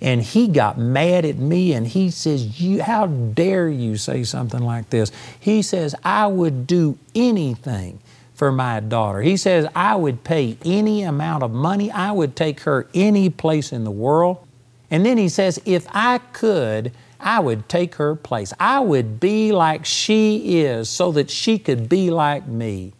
And 0.00 0.20
he 0.20 0.48
got 0.48 0.78
mad 0.78 1.24
at 1.24 1.36
me 1.36 1.74
and 1.74 1.86
he 1.86 2.10
says, 2.10 2.60
you, 2.60 2.82
How 2.82 3.06
dare 3.06 3.68
you 3.68 3.98
say 3.98 4.24
something 4.24 4.60
like 4.60 4.90
this? 4.90 5.12
He 5.38 5.62
says, 5.62 5.94
I 6.02 6.26
would 6.26 6.66
do 6.66 6.98
anything 7.14 8.00
for 8.34 8.50
my 8.50 8.80
daughter. 8.80 9.22
He 9.22 9.36
says, 9.36 9.68
I 9.76 9.94
would 9.94 10.24
pay 10.24 10.58
any 10.64 11.04
amount 11.04 11.44
of 11.44 11.52
money, 11.52 11.88
I 11.92 12.10
would 12.10 12.34
take 12.34 12.62
her 12.62 12.88
any 12.92 13.30
place 13.30 13.70
in 13.70 13.84
the 13.84 13.92
world. 13.92 14.44
And 14.90 15.06
then 15.06 15.18
he 15.18 15.28
says, 15.28 15.62
If 15.64 15.86
I 15.92 16.18
could, 16.18 16.90
I 17.20 17.38
would 17.38 17.68
take 17.68 17.94
her 17.94 18.16
place. 18.16 18.52
I 18.58 18.80
would 18.80 19.20
be 19.20 19.52
like 19.52 19.84
she 19.84 20.62
is 20.62 20.88
so 20.88 21.12
that 21.12 21.30
she 21.30 21.60
could 21.60 21.88
be 21.88 22.10
like 22.10 22.48
me. 22.48 22.92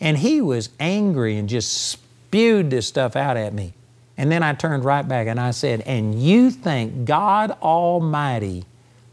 And 0.00 0.18
he 0.18 0.40
was 0.40 0.70
angry 0.78 1.36
and 1.36 1.48
just 1.48 1.72
spewed 1.72 2.70
this 2.70 2.86
stuff 2.86 3.16
out 3.16 3.36
at 3.36 3.54
me. 3.54 3.74
And 4.16 4.30
then 4.30 4.42
I 4.42 4.52
turned 4.54 4.84
right 4.84 5.06
back 5.06 5.26
and 5.26 5.40
I 5.40 5.50
said, 5.50 5.80
And 5.82 6.20
you 6.20 6.50
think 6.50 7.04
God 7.04 7.52
Almighty 7.62 8.64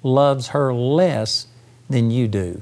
loves 0.03 0.49
her 0.49 0.73
less 0.73 1.47
than 1.89 2.11
you 2.11 2.27
do? 2.27 2.61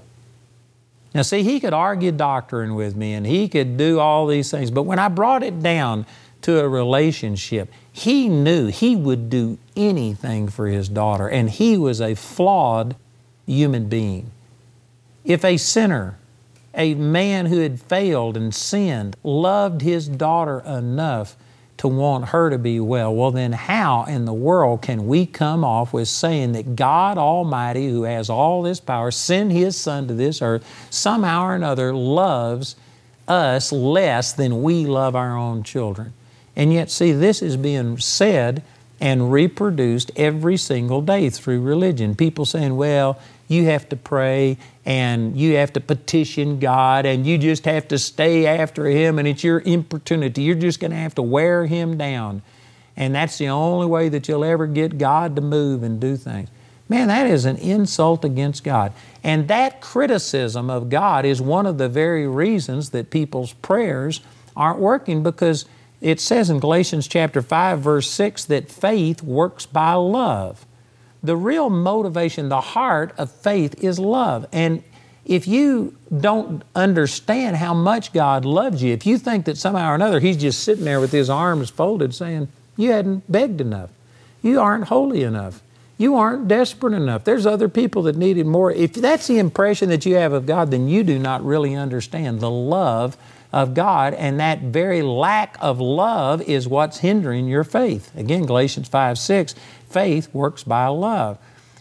Now, 1.14 1.24
see, 1.24 1.44
he 1.44 1.60
could 1.60 1.74
argue 1.74 2.12
doctrine 2.12 2.76
with 2.76 2.96
me 2.96 3.14
and 3.14 3.26
he 3.26 3.48
could 3.48 3.78
do 3.78 4.00
all 4.00 4.28
these 4.28 4.52
things, 4.52 4.70
but 4.70 4.84
when 4.84 5.00
I 5.00 5.08
brought 5.08 5.44
it 5.44 5.62
down 5.62 6.06
to 6.42 6.60
a 6.60 6.70
relationship, 6.70 7.72
he 7.92 8.30
knew 8.30 8.68
he 8.68 8.96
would 8.96 9.30
do 9.30 9.58
anything 9.76 10.48
for 10.48 10.68
his 10.68 10.88
daughter, 10.88 11.28
and 11.28 11.50
he 11.50 11.78
was 11.78 12.00
a 12.00 12.16
flawed 12.16 12.96
human 13.46 13.90
being. 13.90 14.32
If 15.26 15.44
a 15.44 15.58
sinner, 15.58 16.18
a 16.80 16.96
man 16.96 17.46
who 17.48 17.60
had 17.60 17.80
failed 17.80 18.38
and 18.38 18.56
sinned, 18.56 19.16
loved 19.22 19.82
his 19.82 20.08
daughter 20.08 20.62
enough 20.62 21.36
to 21.78 21.88
want 21.88 22.30
her 22.30 22.50
to 22.50 22.58
be 22.58 22.80
well. 22.80 23.14
Well, 23.14 23.32
then, 23.32 23.54
how 23.54 24.06
in 24.06 24.26
the 24.26 24.34
world 24.34 24.82
can 24.82 25.08
we 25.08 25.26
come 25.26 25.64
off 25.64 25.94
with 25.94 26.08
saying 26.08 26.54
that 26.54 26.76
God 26.76 27.18
Almighty, 27.18 27.90
who 27.90 28.04
has 28.04 28.30
all 28.30 28.62
this 28.62 28.80
power, 28.80 29.12
sent 29.12 29.52
His 29.52 29.78
Son 29.78 30.08
to 30.08 30.14
this 30.14 30.42
earth, 30.42 30.66
somehow 30.90 31.46
or 31.46 31.56
another 31.56 31.94
loves 31.94 32.76
us 33.30 33.72
less 33.72 34.34
than 34.34 34.62
we 34.62 34.86
love 34.86 35.16
our 35.16 35.38
own 35.38 35.64
children? 35.64 36.14
And 36.54 36.74
yet, 36.74 36.92
see, 36.92 37.14
this 37.14 37.42
is 37.42 37.56
being 37.56 37.98
said 37.98 38.62
and 39.00 39.32
reproduced 39.32 40.12
every 40.18 40.58
single 40.58 41.02
day 41.02 41.30
through 41.30 41.62
religion. 41.62 42.14
People 42.14 42.44
saying, 42.44 42.76
well, 42.76 43.18
you 43.50 43.66
have 43.66 43.90
to 43.90 43.98
pray 43.98 44.58
and 44.86 45.36
you 45.36 45.56
have 45.56 45.74
to 45.74 45.82
petition 45.82 46.60
God 46.60 47.06
and 47.06 47.28
you 47.28 47.38
just 47.38 47.66
have 47.66 47.88
to 47.90 47.98
stay 47.98 48.46
after 48.46 48.86
Him 48.86 49.20
and 49.20 49.28
it's 49.28 49.44
your 49.44 49.60
importunity. 49.60 50.44
You're 50.44 50.56
just 50.56 50.80
going 50.80 50.92
to 50.92 50.98
have 50.98 51.16
to 51.16 51.22
wear 51.22 51.66
Him 51.66 51.98
down. 51.98 52.42
And 52.96 53.14
that's 53.14 53.38
the 53.38 53.50
only 53.50 53.88
way 53.88 54.08
that 54.10 54.28
you'll 54.28 54.46
ever 54.46 54.68
get 54.68 54.98
God 54.98 55.36
to 55.36 55.42
move 55.42 55.84
and 55.84 56.00
do 56.00 56.16
things. 56.16 56.50
Man, 56.88 57.08
that 57.08 57.28
is 57.28 57.46
an 57.46 57.58
insult 57.58 58.24
against 58.24 58.64
God. 58.64 58.94
And 59.24 59.48
that 59.48 59.82
criticism 59.82 60.70
of 60.70 60.90
God 60.90 61.26
is 61.26 61.42
one 61.42 61.66
of 61.66 61.78
the 61.78 61.90
very 61.90 62.28
reasons 62.28 62.92
that 62.92 63.10
people's 63.10 63.54
prayers 63.54 64.22
aren't 64.56 64.80
working 64.80 65.24
because 65.24 65.66
it 66.02 66.20
says 66.20 66.50
in 66.50 66.60
Galatians 66.60 67.08
chapter 67.08 67.42
5 67.42 67.80
verse 67.80 68.10
6 68.10 68.46
that 68.46 68.72
faith 68.72 69.24
works 69.24 69.66
by 69.66 69.94
love. 69.94 70.66
The 71.22 71.36
real 71.36 71.70
motivation, 71.70 72.50
the 72.50 72.62
heart 72.62 73.14
of 73.18 73.32
faith 73.32 73.84
is 73.84 74.00
love. 74.00 74.46
And 74.52 74.84
if 75.26 75.48
you 75.48 75.96
don't 76.18 76.64
understand 76.76 77.58
how 77.58 77.74
much 77.74 78.14
God 78.14 78.46
loves 78.46 78.82
you, 78.82 78.94
if 78.94 79.06
you 79.06 79.18
think 79.18 79.46
that 79.46 79.58
somehow 79.58 79.92
or 79.92 79.96
another 79.96 80.20
He's 80.20 80.38
just 80.38 80.64
sitting 80.64 80.86
there 80.86 81.00
with 81.00 81.12
His 81.12 81.30
arms 81.30 81.70
folded 81.70 82.16
saying, 82.16 82.48
You 82.78 82.92
hadn't 82.92 83.32
begged 83.32 83.62
enough, 83.62 83.92
you 84.42 84.60
aren't 84.60 84.86
holy 84.86 85.24
enough, 85.24 85.62
you 85.98 86.16
aren't 86.16 86.48
desperate 86.48 86.94
enough, 86.94 87.26
there's 87.26 87.46
other 87.46 87.70
people 87.70 88.02
that 88.04 88.16
needed 88.16 88.48
more. 88.48 88.72
If 88.72 88.94
that's 88.94 89.28
the 89.28 89.38
impression 89.38 89.90
that 89.90 90.06
you 90.06 90.16
have 90.16 90.34
of 90.34 90.46
God, 90.46 90.72
then 90.72 90.88
you 90.88 91.04
do 91.04 91.20
not 91.20 91.46
really 91.46 91.76
understand 91.76 92.40
the 92.40 92.50
love 92.50 93.16
of 93.52 93.74
God, 93.74 94.14
and 94.14 94.40
that 94.40 94.62
very 94.62 95.02
lack 95.02 95.58
of 95.60 95.80
love 95.80 96.42
is 96.42 96.68
what's 96.68 97.00
hindering 97.00 97.48
your 97.48 97.64
faith. 97.64 98.16
Again, 98.16 98.46
Galatians 98.46 98.88
5 98.88 99.18
6 99.18 99.56
faith 99.90 100.34
works 100.34 100.64
by 100.64 100.88
love. 100.88 101.38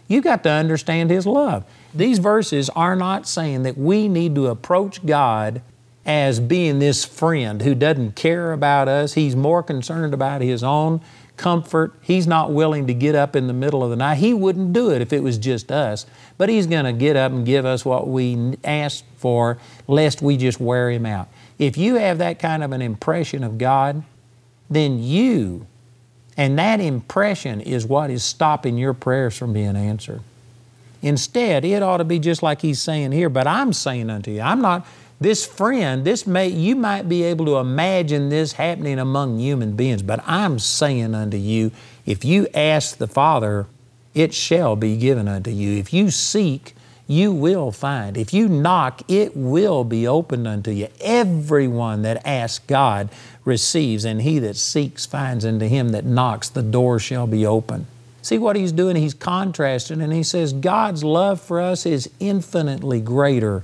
You've 0.07 0.23
got 0.23 0.43
to 0.43 0.49
understand 0.49 1.09
His 1.09 1.25
love. 1.25 1.65
These 1.93 2.19
verses 2.19 2.69
are 2.71 2.95
not 2.95 3.27
saying 3.27 3.63
that 3.63 3.77
we 3.77 4.07
need 4.07 4.35
to 4.35 4.47
approach 4.47 5.05
God 5.05 5.61
as 6.05 6.39
being 6.39 6.79
this 6.79 7.05
friend 7.05 7.61
who 7.61 7.75
doesn't 7.75 8.15
care 8.15 8.51
about 8.51 8.87
us. 8.87 9.13
He's 9.13 9.35
more 9.35 9.61
concerned 9.61 10.13
about 10.13 10.41
His 10.41 10.63
own 10.63 11.01
comfort. 11.37 11.93
He's 12.01 12.27
not 12.27 12.51
willing 12.51 12.87
to 12.87 12.93
get 12.93 13.15
up 13.15 13.35
in 13.35 13.47
the 13.47 13.53
middle 13.53 13.83
of 13.83 13.91
the 13.91 13.95
night. 13.95 14.15
He 14.15 14.33
wouldn't 14.33 14.73
do 14.73 14.89
it 14.89 15.01
if 15.01 15.13
it 15.13 15.23
was 15.23 15.37
just 15.37 15.71
us, 15.71 16.05
but 16.37 16.49
He's 16.49 16.67
going 16.67 16.85
to 16.85 16.93
get 16.93 17.15
up 17.15 17.31
and 17.31 17.45
give 17.45 17.65
us 17.65 17.85
what 17.85 18.07
we 18.07 18.57
ask 18.63 19.03
for, 19.17 19.57
lest 19.87 20.21
we 20.21 20.37
just 20.37 20.59
wear 20.59 20.89
Him 20.89 21.05
out. 21.05 21.29
If 21.59 21.77
you 21.77 21.95
have 21.95 22.17
that 22.17 22.39
kind 22.39 22.63
of 22.63 22.71
an 22.71 22.81
impression 22.81 23.43
of 23.43 23.57
God, 23.57 24.03
then 24.69 25.01
you 25.01 25.67
and 26.39 26.57
that 26.57 26.79
impression 26.79 27.59
is 27.59 27.85
what 27.85 28.09
is 28.09 28.23
stopping 28.23 28.77
your 28.77 28.93
prayers 28.93 29.37
from 29.37 29.51
being 29.51 29.75
answered. 29.75 30.21
Instead, 31.01 31.65
it 31.65 31.83
ought 31.83 31.97
to 31.97 32.05
be 32.05 32.17
just 32.17 32.41
like 32.41 32.61
he's 32.61 32.81
saying 32.81 33.11
here, 33.11 33.27
but 33.27 33.45
I'm 33.45 33.73
saying 33.73 34.09
unto 34.09 34.31
you, 34.31 34.39
I'm 34.39 34.61
not 34.61 34.87
this 35.19 35.45
friend, 35.45 36.05
this 36.05 36.25
may 36.25 36.47
you 36.47 36.77
might 36.77 37.09
be 37.09 37.23
able 37.23 37.45
to 37.47 37.57
imagine 37.57 38.29
this 38.29 38.53
happening 38.53 38.99
among 38.99 39.37
human 39.39 39.73
beings, 39.73 40.01
but 40.01 40.23
I'm 40.25 40.59
saying 40.59 41.13
unto 41.13 41.35
you, 41.35 41.73
if 42.05 42.23
you 42.23 42.47
ask 42.53 42.95
the 42.95 43.07
Father, 43.07 43.67
it 44.15 44.33
shall 44.33 44.77
be 44.77 44.95
given 44.95 45.27
unto 45.27 45.51
you. 45.51 45.77
If 45.77 45.91
you 45.91 46.09
seek, 46.09 46.73
you 47.09 47.31
will 47.31 47.71
find. 47.71 48.15
If 48.15 48.35
you 48.35 48.47
knock, 48.47 49.01
it 49.07 49.35
will 49.35 49.83
be 49.83 50.07
opened 50.07 50.47
unto 50.47 50.69
you. 50.69 50.89
Everyone 51.01 52.03
that 52.03 52.23
asks 52.23 52.63
God 52.67 53.09
receives, 53.43 54.05
and 54.05 54.21
he 54.21 54.37
that 54.37 54.55
seeks 54.55 55.07
finds, 55.07 55.43
and 55.43 55.59
to 55.59 55.67
him 55.67 55.89
that 55.89 56.05
knocks, 56.05 56.49
the 56.49 56.61
door 56.61 56.99
shall 56.99 57.25
be 57.25 57.47
open. 57.47 57.87
See 58.21 58.37
what 58.37 58.55
he's 58.55 58.71
doing? 58.71 58.95
He's 58.95 59.15
contrasting, 59.15 60.01
and 60.01 60.13
he 60.13 60.21
says, 60.21 60.53
God's 60.53 61.03
love 61.03 61.41
for 61.41 61.59
us 61.59 61.87
is 61.87 62.11
infinitely 62.19 63.01
greater 63.01 63.63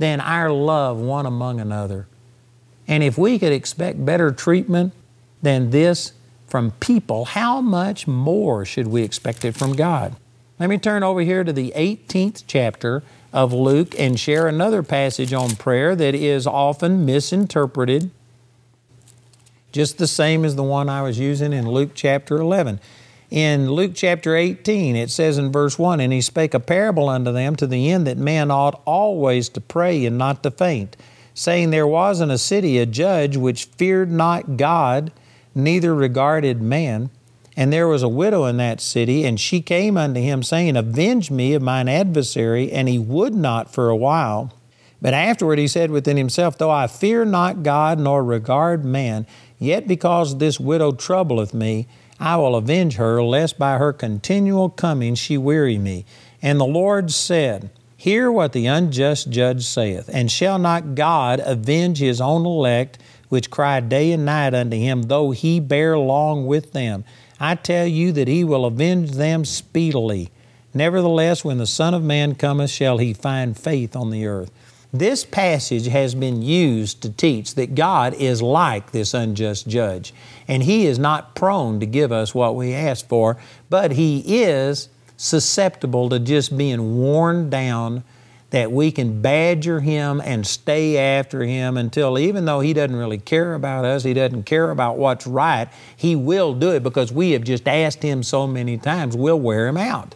than 0.00 0.20
our 0.20 0.50
love 0.50 0.98
one 0.98 1.26
among 1.26 1.60
another. 1.60 2.08
And 2.88 3.04
if 3.04 3.16
we 3.16 3.38
could 3.38 3.52
expect 3.52 4.04
better 4.04 4.32
treatment 4.32 4.92
than 5.42 5.70
this 5.70 6.12
from 6.48 6.72
people, 6.72 7.24
how 7.24 7.60
much 7.60 8.08
more 8.08 8.64
should 8.64 8.88
we 8.88 9.04
expect 9.04 9.44
it 9.44 9.56
from 9.56 9.76
God? 9.76 10.16
Let 10.60 10.68
me 10.68 10.76
turn 10.76 11.02
over 11.02 11.22
here 11.22 11.42
to 11.42 11.54
the 11.54 11.72
18th 11.74 12.44
chapter 12.46 13.02
of 13.32 13.54
Luke 13.54 13.98
and 13.98 14.20
share 14.20 14.46
another 14.46 14.82
passage 14.82 15.32
on 15.32 15.56
prayer 15.56 15.96
that 15.96 16.14
is 16.14 16.46
often 16.46 17.06
misinterpreted, 17.06 18.10
just 19.72 19.96
the 19.96 20.06
same 20.06 20.44
as 20.44 20.56
the 20.56 20.62
one 20.62 20.90
I 20.90 21.00
was 21.00 21.18
using 21.18 21.54
in 21.54 21.66
Luke 21.66 21.92
chapter 21.94 22.36
11. 22.36 22.78
In 23.30 23.70
Luke 23.70 23.92
chapter 23.94 24.36
18, 24.36 24.96
it 24.96 25.10
says 25.10 25.38
in 25.38 25.50
verse 25.50 25.78
1 25.78 25.98
And 25.98 26.12
he 26.12 26.20
spake 26.20 26.52
a 26.52 26.60
parable 26.60 27.08
unto 27.08 27.32
them 27.32 27.56
to 27.56 27.66
the 27.66 27.90
end 27.90 28.06
that 28.06 28.18
men 28.18 28.50
ought 28.50 28.82
always 28.84 29.48
to 29.50 29.62
pray 29.62 30.04
and 30.04 30.18
not 30.18 30.42
to 30.42 30.50
faint, 30.50 30.94
saying, 31.32 31.70
There 31.70 31.86
was 31.86 32.20
in 32.20 32.30
a 32.30 32.36
city 32.36 32.76
a 32.76 32.84
judge 32.84 33.38
which 33.38 33.64
feared 33.64 34.10
not 34.10 34.58
God, 34.58 35.10
neither 35.54 35.94
regarded 35.94 36.60
man. 36.60 37.08
And 37.56 37.72
there 37.72 37.88
was 37.88 38.02
a 38.02 38.08
widow 38.08 38.44
in 38.44 38.56
that 38.58 38.80
city, 38.80 39.24
and 39.24 39.38
she 39.38 39.60
came 39.60 39.96
unto 39.96 40.20
him, 40.20 40.42
saying, 40.42 40.76
Avenge 40.76 41.30
me 41.30 41.54
of 41.54 41.62
mine 41.62 41.88
adversary. 41.88 42.70
And 42.70 42.88
he 42.88 42.98
would 42.98 43.34
not 43.34 43.72
for 43.72 43.88
a 43.88 43.96
while. 43.96 44.52
But 45.02 45.14
afterward 45.14 45.58
he 45.58 45.68
said 45.68 45.90
within 45.90 46.16
himself, 46.16 46.58
Though 46.58 46.70
I 46.70 46.86
fear 46.86 47.24
not 47.24 47.62
God 47.62 47.98
nor 47.98 48.22
regard 48.22 48.84
man, 48.84 49.26
yet 49.58 49.88
because 49.88 50.38
this 50.38 50.60
widow 50.60 50.92
troubleth 50.92 51.54
me, 51.54 51.86
I 52.18 52.36
will 52.36 52.54
avenge 52.54 52.96
her, 52.96 53.22
lest 53.22 53.58
by 53.58 53.78
her 53.78 53.94
continual 53.94 54.68
coming 54.68 55.14
she 55.14 55.38
weary 55.38 55.78
me. 55.78 56.04
And 56.42 56.60
the 56.60 56.66
Lord 56.66 57.10
said, 57.10 57.70
Hear 57.96 58.30
what 58.30 58.52
the 58.52 58.66
unjust 58.66 59.30
judge 59.30 59.64
saith, 59.64 60.08
and 60.12 60.30
shall 60.30 60.58
not 60.58 60.94
God 60.94 61.40
avenge 61.44 61.98
his 61.98 62.20
own 62.20 62.44
elect, 62.46 62.98
which 63.28 63.50
cry 63.50 63.80
day 63.80 64.12
and 64.12 64.24
night 64.24 64.54
unto 64.54 64.76
him, 64.76 65.02
though 65.04 65.30
he 65.30 65.60
bear 65.60 65.98
long 65.98 66.46
with 66.46 66.72
them? 66.72 67.04
I 67.40 67.54
tell 67.54 67.86
you 67.86 68.12
that 68.12 68.28
he 68.28 68.44
will 68.44 68.66
avenge 68.66 69.12
them 69.12 69.46
speedily. 69.46 70.30
Nevertheless, 70.74 71.42
when 71.42 71.58
the 71.58 71.66
Son 71.66 71.94
of 71.94 72.04
Man 72.04 72.34
cometh, 72.34 72.70
shall 72.70 72.98
he 72.98 73.14
find 73.14 73.58
faith 73.58 73.96
on 73.96 74.10
the 74.10 74.26
earth. 74.26 74.52
This 74.92 75.24
passage 75.24 75.86
has 75.86 76.14
been 76.16 76.42
used 76.42 77.00
to 77.02 77.10
teach 77.10 77.54
that 77.54 77.76
God 77.76 78.12
is 78.14 78.42
like 78.42 78.90
this 78.90 79.14
unjust 79.14 79.68
judge, 79.68 80.12
and 80.48 80.64
He 80.64 80.86
is 80.86 80.98
not 80.98 81.36
prone 81.36 81.78
to 81.78 81.86
give 81.86 82.10
us 82.10 82.34
what 82.34 82.56
we 82.56 82.74
ask 82.74 83.06
for, 83.06 83.36
but 83.68 83.92
He 83.92 84.42
is 84.42 84.88
susceptible 85.16 86.08
to 86.08 86.18
just 86.18 86.56
being 86.58 86.98
worn 86.98 87.48
down 87.48 88.02
that 88.50 88.72
we 88.72 88.90
can 88.90 89.22
badger 89.22 89.80
him 89.80 90.20
and 90.24 90.46
stay 90.46 90.98
after 90.98 91.42
him 91.42 91.76
until 91.76 92.18
even 92.18 92.44
though 92.44 92.60
he 92.60 92.72
doesn't 92.72 92.96
really 92.96 93.18
care 93.18 93.54
about 93.54 93.84
us, 93.84 94.02
he 94.02 94.14
doesn't 94.14 94.44
care 94.44 94.70
about 94.70 94.98
what's 94.98 95.26
right, 95.26 95.68
he 95.96 96.16
will 96.16 96.54
do 96.54 96.70
it 96.72 96.82
because 96.82 97.12
we 97.12 97.30
have 97.30 97.44
just 97.44 97.66
asked 97.68 98.02
him 98.02 98.22
so 98.22 98.46
many 98.46 98.76
times, 98.76 99.16
we'll 99.16 99.40
wear 99.40 99.68
him 99.68 99.76
out. 99.76 100.14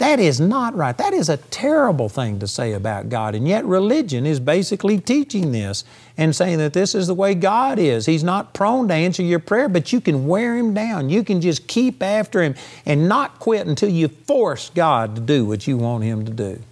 That 0.00 0.18
is 0.18 0.40
not 0.40 0.74
right. 0.74 0.96
That 0.96 1.12
is 1.12 1.28
a 1.28 1.36
terrible 1.36 2.08
thing 2.08 2.38
to 2.38 2.48
say 2.48 2.72
about 2.72 3.10
God. 3.10 3.34
And 3.34 3.46
yet, 3.46 3.66
religion 3.66 4.24
is 4.24 4.40
basically 4.40 4.98
teaching 4.98 5.52
this 5.52 5.84
and 6.16 6.34
saying 6.34 6.56
that 6.56 6.72
this 6.72 6.94
is 6.94 7.06
the 7.06 7.14
way 7.14 7.34
God 7.34 7.78
is. 7.78 8.06
He's 8.06 8.24
not 8.24 8.54
prone 8.54 8.88
to 8.88 8.94
answer 8.94 9.22
your 9.22 9.40
prayer, 9.40 9.68
but 9.68 9.92
you 9.92 10.00
can 10.00 10.26
wear 10.26 10.56
Him 10.56 10.72
down. 10.72 11.10
You 11.10 11.22
can 11.22 11.42
just 11.42 11.66
keep 11.66 12.02
after 12.02 12.42
Him 12.42 12.54
and 12.86 13.10
not 13.10 13.38
quit 13.40 13.66
until 13.66 13.90
you 13.90 14.08
force 14.08 14.70
God 14.70 15.16
to 15.16 15.20
do 15.20 15.44
what 15.44 15.66
you 15.66 15.76
want 15.76 16.02
Him 16.02 16.24
to 16.24 16.32
do. 16.32 16.62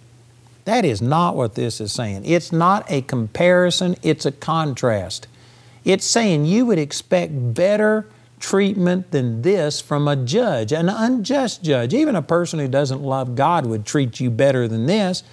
That 0.69 0.85
is 0.85 1.01
not 1.01 1.35
what 1.35 1.55
this 1.55 1.81
is 1.81 1.91
saying. 1.91 2.25
It's 2.25 2.51
not 2.51 2.85
a 2.91 3.01
comparison, 3.01 3.95
it's 4.03 4.27
a 4.27 4.31
contrast. 4.31 5.27
It's 5.83 6.05
saying 6.05 6.45
you 6.45 6.67
would 6.67 6.77
expect 6.77 7.55
better 7.55 8.05
treatment 8.39 9.09
than 9.09 9.41
this 9.41 9.81
from 9.81 10.07
a 10.07 10.15
judge, 10.15 10.71
an 10.71 10.87
unjust 10.87 11.63
judge. 11.63 11.95
Even 11.95 12.15
a 12.15 12.21
person 12.21 12.59
who 12.59 12.67
doesn't 12.67 13.01
love 13.01 13.33
God 13.33 13.65
would 13.65 13.83
treat 13.83 14.19
you 14.19 14.29
better 14.29 14.67
than 14.67 14.85
this. 14.85 15.23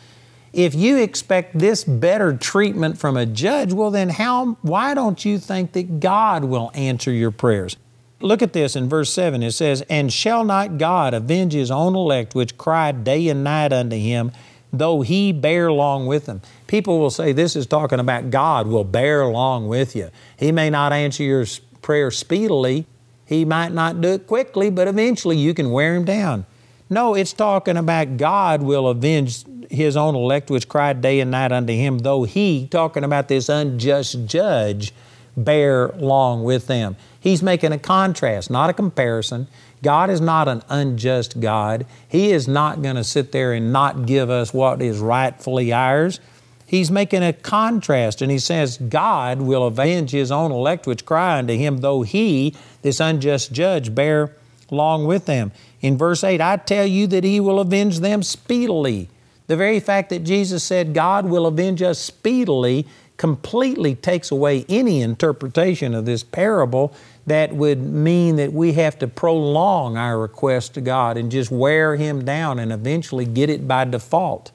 If 0.55 0.75
you 0.75 0.96
expect 0.96 1.59
this 1.59 1.85
better 1.85 2.35
treatment 2.35 2.96
from 2.96 3.18
a 3.18 3.27
judge, 3.27 3.75
well 3.75 3.90
then 3.90 4.09
how 4.09 4.57
why 4.62 4.94
don't 4.94 5.22
you 5.22 5.38
think 5.38 5.72
that 5.72 6.01
God 6.01 6.44
will 6.44 6.70
answer 6.72 7.12
your 7.12 7.31
prayers? 7.31 7.77
Look 8.20 8.40
at 8.40 8.55
this 8.55 8.75
in 8.75 8.88
verse 8.88 9.12
7. 9.12 9.42
It 9.42 9.53
says, 9.53 9.83
And 9.90 10.11
shall 10.11 10.44
not 10.44 10.79
God 10.79 11.12
avenge 11.12 11.53
his 11.53 11.70
own 11.70 11.94
elect 11.94 12.35
which 12.35 12.57
cry 12.57 12.90
day 12.92 13.29
and 13.29 13.44
night 13.44 13.75
unto 13.75 13.96
him, 13.96 14.33
though 14.72 15.02
he 15.02 15.33
bear 15.33 15.72
long 15.72 16.07
with 16.07 16.26
them? 16.26 16.42
People 16.66 16.98
will 16.98 17.11
say 17.11 17.33
this 17.33 17.57
is 17.57 17.66
talking 17.66 18.00
about 18.00 18.31
God 18.31 18.66
will 18.66 18.85
bear 18.85 19.22
along 19.22 19.68
with 19.68 19.96
you. 19.96 20.11
He 20.37 20.52
may 20.52 20.70
not 20.70 20.92
answer 20.92 21.22
your 21.22 21.46
prayer 21.83 22.11
speedily, 22.11 22.87
he 23.24 23.44
might 23.44 23.72
not 23.72 24.00
do 24.00 24.09
it 24.11 24.26
quickly, 24.26 24.70
but 24.70 24.87
eventually 24.87 25.37
you 25.37 25.52
can 25.52 25.70
wear 25.70 25.94
him 25.94 26.05
down. 26.05 26.46
No, 26.88 27.14
it's 27.14 27.33
talking 27.33 27.76
about 27.76 28.16
God 28.16 28.62
will 28.62 28.87
avenge 28.87 29.44
his 29.68 29.96
own 29.96 30.14
elect 30.14 30.50
which 30.50 30.68
cried 30.68 31.00
day 31.00 31.18
and 31.18 31.33
night 31.33 31.50
unto 31.50 31.72
him, 31.72 31.98
though 31.98 32.22
he, 32.22 32.68
talking 32.68 33.02
about 33.02 33.26
this 33.26 33.48
unjust 33.48 34.26
judge, 34.26 34.94
bear 35.37 35.88
long 35.96 36.44
with 36.44 36.68
them. 36.68 36.96
He's 37.18 37.42
making 37.42 37.72
a 37.72 37.79
contrast, 37.79 38.50
not 38.50 38.70
a 38.70 38.72
comparison. 38.72 39.48
God 39.83 40.11
is 40.11 40.21
not 40.21 40.49
an 40.49 40.62
unjust 40.69 41.41
God. 41.41 41.87
He 42.09 42.33
is 42.33 42.49
not 42.49 42.83
going 42.83 42.97
to 42.97 43.05
sit 43.05 43.33
there 43.33 43.53
and 43.53 43.73
not 43.73 44.07
give 44.07 44.31
us 44.31 44.53
what 44.53 44.81
is 44.83 44.99
rightfully 44.99 45.73
ours. 45.73 46.21
He's 46.67 46.91
making 46.91 47.23
a 47.23 47.33
contrast 47.33 48.21
and 48.21 48.31
he 48.31 48.39
says, 48.41 48.79
God 48.79 49.41
will 49.41 49.65
avenge 49.65 50.11
his 50.11 50.33
own 50.33 50.51
elect 50.51 50.87
which 50.87 51.07
cry 51.07 51.39
unto 51.39 51.55
him, 51.55 51.79
though 51.79 52.03
he, 52.03 52.55
this 52.83 52.99
unjust 52.99 53.53
judge, 53.53 53.95
bear 53.95 54.35
long 54.71 55.07
with 55.07 55.27
them. 55.27 55.53
In 55.81 55.97
verse 55.97 56.25
8, 56.25 56.41
I 56.41 56.57
tell 56.57 56.87
you 56.87 57.07
that 57.09 57.23
he 57.23 57.39
will 57.39 57.61
avenge 57.61 58.01
them 58.01 58.23
speedily. 58.23 59.09
The 59.47 59.57
very 59.57 59.79
fact 59.79 60.11
that 60.11 60.25
Jesus 60.25 60.65
said 60.65 60.93
God 60.95 61.27
will 61.27 61.47
avenge 61.47 61.83
us 61.83 62.01
speedily 62.01 62.87
completely 63.17 63.95
takes 63.95 64.31
away 64.31 64.65
any 64.69 65.01
interpretation 65.01 65.95
of 65.95 66.05
this 66.05 66.23
parable 66.23 66.93
that 67.27 67.53
would 67.53 67.83
mean 67.83 68.37
that 68.37 68.53
we 68.53 68.73
have 68.75 68.99
to 69.01 69.09
prolong 69.09 69.97
our 69.97 70.19
request 70.19 70.75
to 70.75 70.81
God 70.81 71.17
and 71.17 71.31
just 71.31 71.51
wear 71.51 71.97
Him 71.97 72.25
down 72.25 72.59
and 72.59 72.73
eventually 72.73 73.25
get 73.25 73.51
it 73.51 73.67
by 73.67 73.85
default. 73.85 74.53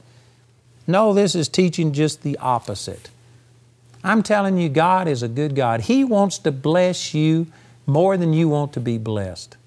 No, 0.87 1.13
this 1.13 1.35
is 1.35 1.49
teaching 1.49 1.91
just 1.91 2.23
the 2.23 2.37
opposite. 2.37 3.09
I'm 4.03 4.23
telling 4.23 4.57
you, 4.57 4.69
God 4.69 5.07
is 5.07 5.21
a 5.21 5.27
good 5.27 5.55
God. 5.55 5.81
He 5.81 6.03
wants 6.03 6.39
to 6.39 6.51
bless 6.51 7.13
you 7.13 7.47
more 7.85 8.17
than 8.17 8.33
you 8.33 8.49
want 8.49 8.73
to 8.73 8.79
be 8.79 8.97
blessed. 8.97 9.57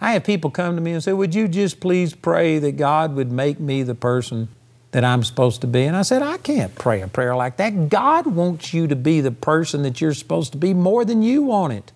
I 0.00 0.12
have 0.12 0.24
people 0.24 0.50
come 0.50 0.76
to 0.76 0.82
me 0.82 0.92
and 0.92 1.02
say, 1.02 1.12
Would 1.12 1.34
you 1.34 1.48
just 1.48 1.80
please 1.80 2.14
pray 2.14 2.58
that 2.58 2.72
God 2.72 3.14
would 3.14 3.32
make 3.32 3.58
me 3.58 3.82
the 3.82 3.94
person 3.94 4.48
that 4.92 5.04
I'm 5.04 5.24
supposed 5.24 5.60
to 5.62 5.66
be? 5.66 5.84
And 5.84 5.96
I 5.96 6.02
said, 6.02 6.22
I 6.22 6.36
can't 6.38 6.74
pray 6.74 7.00
a 7.00 7.08
prayer 7.08 7.34
like 7.34 7.56
that. 7.56 7.88
God 7.88 8.26
wants 8.26 8.72
you 8.72 8.86
to 8.86 8.96
be 8.96 9.20
the 9.20 9.32
person 9.32 9.82
that 9.82 10.00
you're 10.00 10.14
supposed 10.14 10.52
to 10.52 10.58
be 10.58 10.74
more 10.74 11.04
than 11.04 11.22
you 11.22 11.42
want 11.42 11.72
it. 11.72 11.92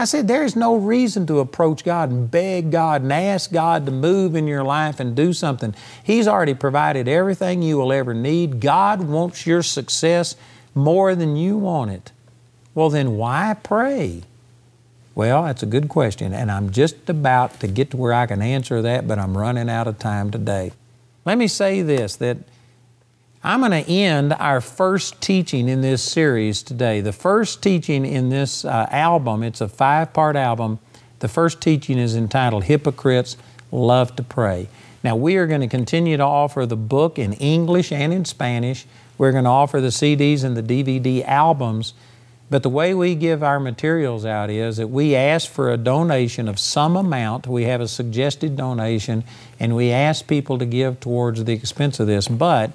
I 0.00 0.04
said, 0.04 0.28
there 0.28 0.44
is 0.44 0.56
no 0.56 0.76
reason 0.76 1.26
to 1.26 1.40
approach 1.40 1.84
God 1.84 2.10
and 2.10 2.30
beg 2.30 2.70
God 2.70 3.02
and 3.02 3.12
ask 3.12 3.52
God 3.52 3.84
to 3.84 3.92
move 3.92 4.34
in 4.34 4.46
your 4.46 4.64
life 4.64 4.98
and 4.98 5.14
do 5.14 5.34
something. 5.34 5.74
He's 6.02 6.26
already 6.26 6.54
provided 6.54 7.06
everything 7.06 7.60
you 7.60 7.76
will 7.76 7.92
ever 7.92 8.14
need. 8.14 8.60
God 8.60 9.02
wants 9.02 9.46
your 9.46 9.62
success 9.62 10.36
more 10.74 11.14
than 11.14 11.36
you 11.36 11.58
want 11.58 11.90
it. 11.90 12.12
Well, 12.74 12.88
then 12.88 13.18
why 13.18 13.54
pray? 13.62 14.22
Well, 15.14 15.42
that's 15.42 15.62
a 15.62 15.66
good 15.66 15.90
question, 15.90 16.32
and 16.32 16.50
I'm 16.50 16.70
just 16.70 17.10
about 17.10 17.60
to 17.60 17.66
get 17.66 17.90
to 17.90 17.98
where 17.98 18.14
I 18.14 18.24
can 18.24 18.40
answer 18.40 18.80
that, 18.80 19.06
but 19.06 19.18
I'm 19.18 19.36
running 19.36 19.68
out 19.68 19.86
of 19.86 19.98
time 19.98 20.30
today. 20.30 20.72
Let 21.26 21.36
me 21.36 21.46
say 21.46 21.82
this 21.82 22.16
that 22.16 22.38
I'm 23.42 23.60
going 23.60 23.70
to 23.72 23.90
end 23.90 24.34
our 24.34 24.60
first 24.60 25.22
teaching 25.22 25.70
in 25.70 25.80
this 25.80 26.02
series 26.02 26.62
today. 26.62 27.00
The 27.00 27.14
first 27.14 27.62
teaching 27.62 28.04
in 28.04 28.28
this 28.28 28.66
uh, 28.66 28.86
album, 28.90 29.42
it's 29.42 29.62
a 29.62 29.68
five 29.68 30.12
part 30.12 30.36
album. 30.36 30.78
The 31.20 31.28
first 31.28 31.62
teaching 31.62 31.98
is 31.98 32.14
entitled 32.14 32.64
Hypocrites 32.64 33.38
Love 33.72 34.14
to 34.16 34.22
Pray. 34.22 34.68
Now, 35.02 35.16
we 35.16 35.36
are 35.36 35.46
going 35.46 35.62
to 35.62 35.68
continue 35.68 36.18
to 36.18 36.22
offer 36.22 36.66
the 36.66 36.76
book 36.76 37.18
in 37.18 37.32
English 37.32 37.92
and 37.92 38.12
in 38.12 38.26
Spanish. 38.26 38.84
We're 39.16 39.32
going 39.32 39.44
to 39.44 39.50
offer 39.50 39.80
the 39.80 39.88
CDs 39.88 40.44
and 40.44 40.54
the 40.54 40.62
DVD 40.62 41.24
albums. 41.24 41.94
But 42.50 42.62
the 42.62 42.68
way 42.68 42.92
we 42.92 43.14
give 43.14 43.42
our 43.42 43.58
materials 43.58 44.26
out 44.26 44.50
is 44.50 44.76
that 44.76 44.88
we 44.88 45.16
ask 45.16 45.48
for 45.48 45.70
a 45.70 45.78
donation 45.78 46.46
of 46.46 46.58
some 46.58 46.94
amount. 46.94 47.46
We 47.46 47.64
have 47.64 47.80
a 47.80 47.88
suggested 47.88 48.54
donation, 48.56 49.24
and 49.58 49.74
we 49.74 49.92
ask 49.92 50.26
people 50.26 50.58
to 50.58 50.66
give 50.66 51.00
towards 51.00 51.42
the 51.44 51.54
expense 51.54 52.00
of 52.00 52.06
this. 52.06 52.28
But 52.28 52.72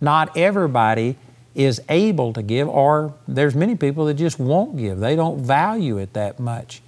not 0.00 0.36
everybody 0.36 1.16
is 1.54 1.80
able 1.88 2.32
to 2.34 2.42
give, 2.42 2.68
or 2.68 3.14
there's 3.26 3.54
many 3.54 3.74
people 3.74 4.04
that 4.04 4.14
just 4.14 4.38
won't 4.38 4.76
give. 4.76 4.98
They 5.00 5.16
don't 5.16 5.40
value 5.40 5.96
it 5.96 6.12
that 6.12 6.38
much. 6.38 6.82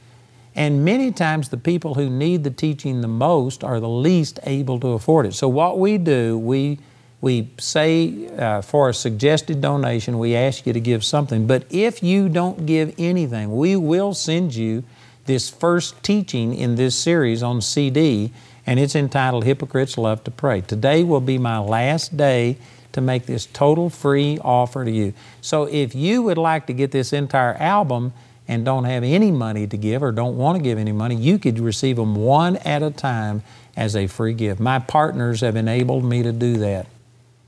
And 0.55 0.85
many 0.85 1.13
times 1.13 1.49
the 1.49 1.57
people 1.57 1.95
who 1.95 2.11
need 2.11 2.45
the 2.45 2.51
teaching 2.51 3.01
the 3.01 3.09
most 3.09 3.63
are 3.65 3.81
the 3.81 3.89
least 3.89 4.41
able 4.43 4.79
to 4.81 4.89
afford 4.89 5.25
it. 5.27 5.35
So 5.35 5.49
what 5.49 5.79
we 5.79 5.99
do, 5.99 6.37
we 6.39 6.79
we 7.21 7.51
say 7.59 8.29
uh, 8.37 8.63
for 8.63 8.89
a 8.89 8.95
suggested 8.95 9.61
donation, 9.61 10.19
we 10.19 10.37
ask 10.37 10.67
you 10.67 10.73
to 10.73 10.81
give 10.81 11.03
something. 11.03 11.47
But 11.47 11.65
if 11.69 12.03
you 12.03 12.29
don't 12.29 12.65
give 12.65 12.95
anything, 12.97 13.57
we 13.57 13.75
will 13.75 14.15
send 14.15 14.55
you 14.55 14.85
this 15.25 15.51
first 15.51 16.01
teaching 16.03 16.55
in 16.55 16.77
this 16.77 16.95
series 16.97 17.43
on 17.43 17.61
CD, 17.61 18.33
and 18.67 18.79
it's 18.79 18.95
entitled 18.95 19.45
Hypocrites 19.45 19.99
Love 19.99 20.23
to 20.25 20.31
Pray. 20.31 20.61
Today 20.61 21.03
will 21.03 21.21
be 21.21 21.39
my 21.39 21.59
last 21.59 22.17
day 22.17 22.57
to 22.99 23.03
make 23.03 23.27
this 23.27 23.47
total 23.47 23.89
free 23.89 24.39
offer 24.43 24.85
to 24.85 24.91
you. 24.91 25.15
So 25.41 25.65
if 25.65 25.95
you 25.95 26.23
would 26.23 26.39
like 26.39 26.67
to 26.67 26.73
get 26.73 26.91
this 26.91 27.13
entire 27.13 27.55
album 27.55 28.13
and 28.47 28.65
don't 28.65 28.85
have 28.85 29.05
any 29.05 29.31
money 29.31 29.67
to 29.67 29.77
give 29.77 30.03
or 30.03 30.13
don't 30.13 30.37
want 30.37 30.57
to 30.59 30.63
give 30.63 30.79
any 30.79 30.93
money, 30.93 31.15
you 31.15 31.39
could 31.39 31.59
receive 31.59 31.97
them 31.97 32.15
one 32.15 32.57
at 32.59 32.83
a 32.83 32.91
time 32.91 33.43
as 33.77 33.95
a 33.95 34.07
free 34.07 34.35
gift. 34.35 34.61
My 34.61 34.79
partners 34.79 35.41
have 35.41 35.57
enabled 35.57 36.05
me 36.05 36.23
to 36.23 36.33
do 36.33 36.57
that. 36.59 36.87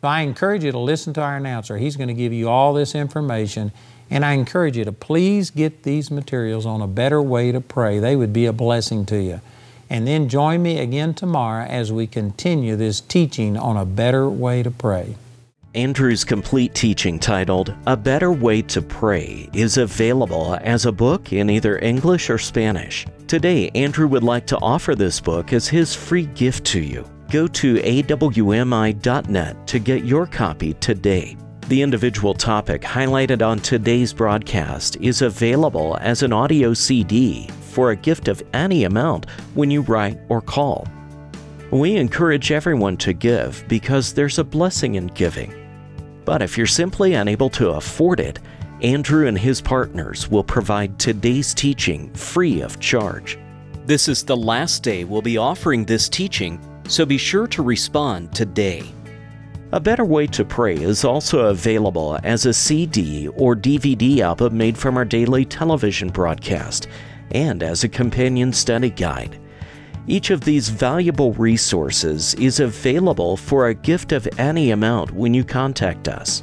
So 0.00 0.08
I 0.08 0.20
encourage 0.20 0.64
you 0.64 0.72
to 0.72 0.78
listen 0.78 1.12
to 1.14 1.22
our 1.22 1.36
announcer. 1.36 1.76
He's 1.76 1.96
going 1.96 2.08
to 2.08 2.14
give 2.14 2.32
you 2.32 2.48
all 2.48 2.72
this 2.72 2.94
information. 2.94 3.72
And 4.10 4.24
I 4.24 4.32
encourage 4.32 4.76
you 4.76 4.84
to 4.84 4.92
please 4.92 5.50
get 5.50 5.82
these 5.82 6.10
materials 6.10 6.66
on 6.66 6.80
a 6.80 6.86
better 6.86 7.20
way 7.20 7.52
to 7.52 7.60
pray. 7.60 7.98
They 7.98 8.16
would 8.16 8.32
be 8.32 8.46
a 8.46 8.52
blessing 8.52 9.04
to 9.06 9.20
you. 9.20 9.40
And 9.90 10.06
then 10.06 10.28
join 10.28 10.62
me 10.62 10.78
again 10.78 11.14
tomorrow 11.14 11.64
as 11.64 11.92
we 11.92 12.06
continue 12.06 12.76
this 12.76 13.00
teaching 13.00 13.56
on 13.56 13.76
a 13.76 13.84
better 13.84 14.28
way 14.28 14.62
to 14.62 14.70
pray. 14.70 15.16
Andrew's 15.76 16.24
complete 16.24 16.74
teaching 16.74 17.16
titled 17.16 17.72
A 17.86 17.96
Better 17.96 18.32
Way 18.32 18.60
to 18.62 18.82
Pray 18.82 19.48
is 19.52 19.76
available 19.76 20.58
as 20.62 20.84
a 20.84 20.90
book 20.90 21.32
in 21.32 21.48
either 21.48 21.78
English 21.78 22.28
or 22.28 22.38
Spanish. 22.38 23.06
Today, 23.28 23.70
Andrew 23.76 24.08
would 24.08 24.24
like 24.24 24.48
to 24.48 24.58
offer 24.58 24.96
this 24.96 25.20
book 25.20 25.52
as 25.52 25.68
his 25.68 25.94
free 25.94 26.26
gift 26.26 26.64
to 26.66 26.80
you. 26.80 27.08
Go 27.30 27.46
to 27.46 27.76
awmi.net 27.76 28.96
to 29.68 29.78
get 29.78 30.04
your 30.04 30.26
copy 30.26 30.74
today. 30.74 31.36
The 31.68 31.82
individual 31.82 32.34
topic 32.34 32.82
highlighted 32.82 33.46
on 33.46 33.60
today's 33.60 34.12
broadcast 34.12 34.96
is 34.96 35.22
available 35.22 35.96
as 36.00 36.24
an 36.24 36.32
audio 36.32 36.74
CD 36.74 37.46
for 37.60 37.92
a 37.92 37.96
gift 37.96 38.26
of 38.26 38.42
any 38.54 38.82
amount 38.82 39.26
when 39.54 39.70
you 39.70 39.82
write 39.82 40.18
or 40.28 40.40
call. 40.40 40.88
We 41.70 41.94
encourage 41.94 42.50
everyone 42.50 42.96
to 42.96 43.12
give 43.12 43.64
because 43.68 44.12
there's 44.12 44.40
a 44.40 44.44
blessing 44.44 44.96
in 44.96 45.06
giving. 45.06 45.59
But 46.30 46.42
if 46.42 46.56
you're 46.56 46.64
simply 46.68 47.14
unable 47.14 47.50
to 47.50 47.70
afford 47.70 48.20
it, 48.20 48.38
Andrew 48.82 49.26
and 49.26 49.36
his 49.36 49.60
partners 49.60 50.30
will 50.30 50.44
provide 50.44 50.96
today's 50.96 51.52
teaching 51.52 52.08
free 52.14 52.60
of 52.60 52.78
charge. 52.78 53.36
This 53.84 54.06
is 54.06 54.22
the 54.22 54.36
last 54.36 54.84
day 54.84 55.02
we'll 55.02 55.22
be 55.22 55.38
offering 55.38 55.84
this 55.84 56.08
teaching, 56.08 56.60
so 56.86 57.04
be 57.04 57.18
sure 57.18 57.48
to 57.48 57.64
respond 57.64 58.32
today. 58.32 58.84
A 59.72 59.80
Better 59.80 60.04
Way 60.04 60.28
to 60.28 60.44
Pray 60.44 60.76
is 60.76 61.04
also 61.04 61.46
available 61.46 62.16
as 62.22 62.46
a 62.46 62.54
CD 62.54 63.26
or 63.26 63.56
DVD 63.56 64.20
album 64.20 64.56
made 64.56 64.78
from 64.78 64.96
our 64.96 65.04
daily 65.04 65.44
television 65.44 66.10
broadcast 66.10 66.86
and 67.32 67.60
as 67.60 67.82
a 67.82 67.88
companion 67.88 68.52
study 68.52 68.90
guide. 68.90 69.36
Each 70.06 70.30
of 70.30 70.40
these 70.42 70.68
valuable 70.68 71.32
resources 71.34 72.34
is 72.34 72.60
available 72.60 73.36
for 73.36 73.68
a 73.68 73.74
gift 73.74 74.12
of 74.12 74.28
any 74.38 74.70
amount 74.70 75.12
when 75.12 75.34
you 75.34 75.44
contact 75.44 76.08
us. 76.08 76.42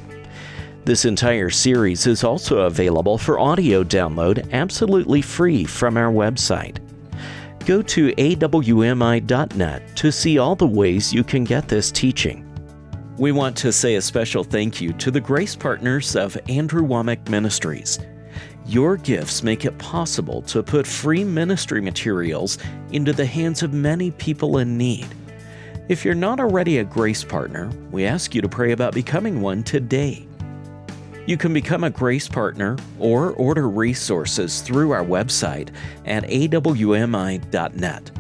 This 0.86 1.04
entire 1.04 1.50
series 1.50 2.08
is 2.08 2.24
also 2.24 2.60
available 2.60 3.18
for 3.18 3.40
audio 3.40 3.84
download 3.84 4.50
absolutely 4.54 5.22
free 5.22 5.66
from 5.66 5.98
our 5.98 6.12
website. 6.12 6.78
Go 7.66 7.82
to 7.82 8.14
awmi.net 8.14 9.98
to 9.98 10.12
see 10.12 10.38
all 10.38 10.56
the 10.56 10.66
ways 10.66 11.12
you 11.12 11.26
can 11.26 11.44
get 11.44 11.68
this 11.68 11.92
teaching. 11.92 12.46
We 13.18 13.34
want 13.34 13.58
to 13.58 13.74
say 13.74 13.96
a 13.96 14.02
special 14.02 14.44
thank 14.44 14.80
you 14.80 14.94
to 14.94 15.12
the 15.12 15.20
grace 15.20 15.56
partners 15.56 16.16
of 16.16 16.38
Andrew 16.48 16.84
Wommack 16.84 17.28
Ministries. 17.30 18.00
Your 18.68 18.98
gifts 18.98 19.44
make 19.44 19.64
it 19.64 19.78
possible 19.78 20.42
to 20.44 20.62
put 20.62 20.86
free 20.86 21.24
ministry 21.24 21.80
materials 21.80 22.58
into 22.92 23.14
the 23.14 23.26
hands 23.26 23.64
of 23.64 23.72
many 23.72 24.12
people 24.12 24.58
in 24.58 24.78
need. 24.78 25.08
If 25.88 26.04
you're 26.04 26.14
not 26.14 26.42
already 26.42 26.80
a 26.80 26.84
grace 26.84 27.24
partner, 27.24 27.70
we 27.92 28.06
ask 28.06 28.36
you 28.36 28.42
to 28.42 28.50
pray 28.50 28.74
about 28.74 28.94
becoming 28.94 29.40
one 29.40 29.64
today. 29.64 30.28
You 31.26 31.38
can 31.38 31.54
become 31.54 31.84
a 31.84 31.90
Grace 31.90 32.28
Partner 32.28 32.78
or 33.00 33.32
order 33.32 33.70
resources 33.70 34.62
through 34.62 34.92
our 34.92 35.04
website 35.04 35.70
at 36.06 36.24
awmi.net. 36.24 38.12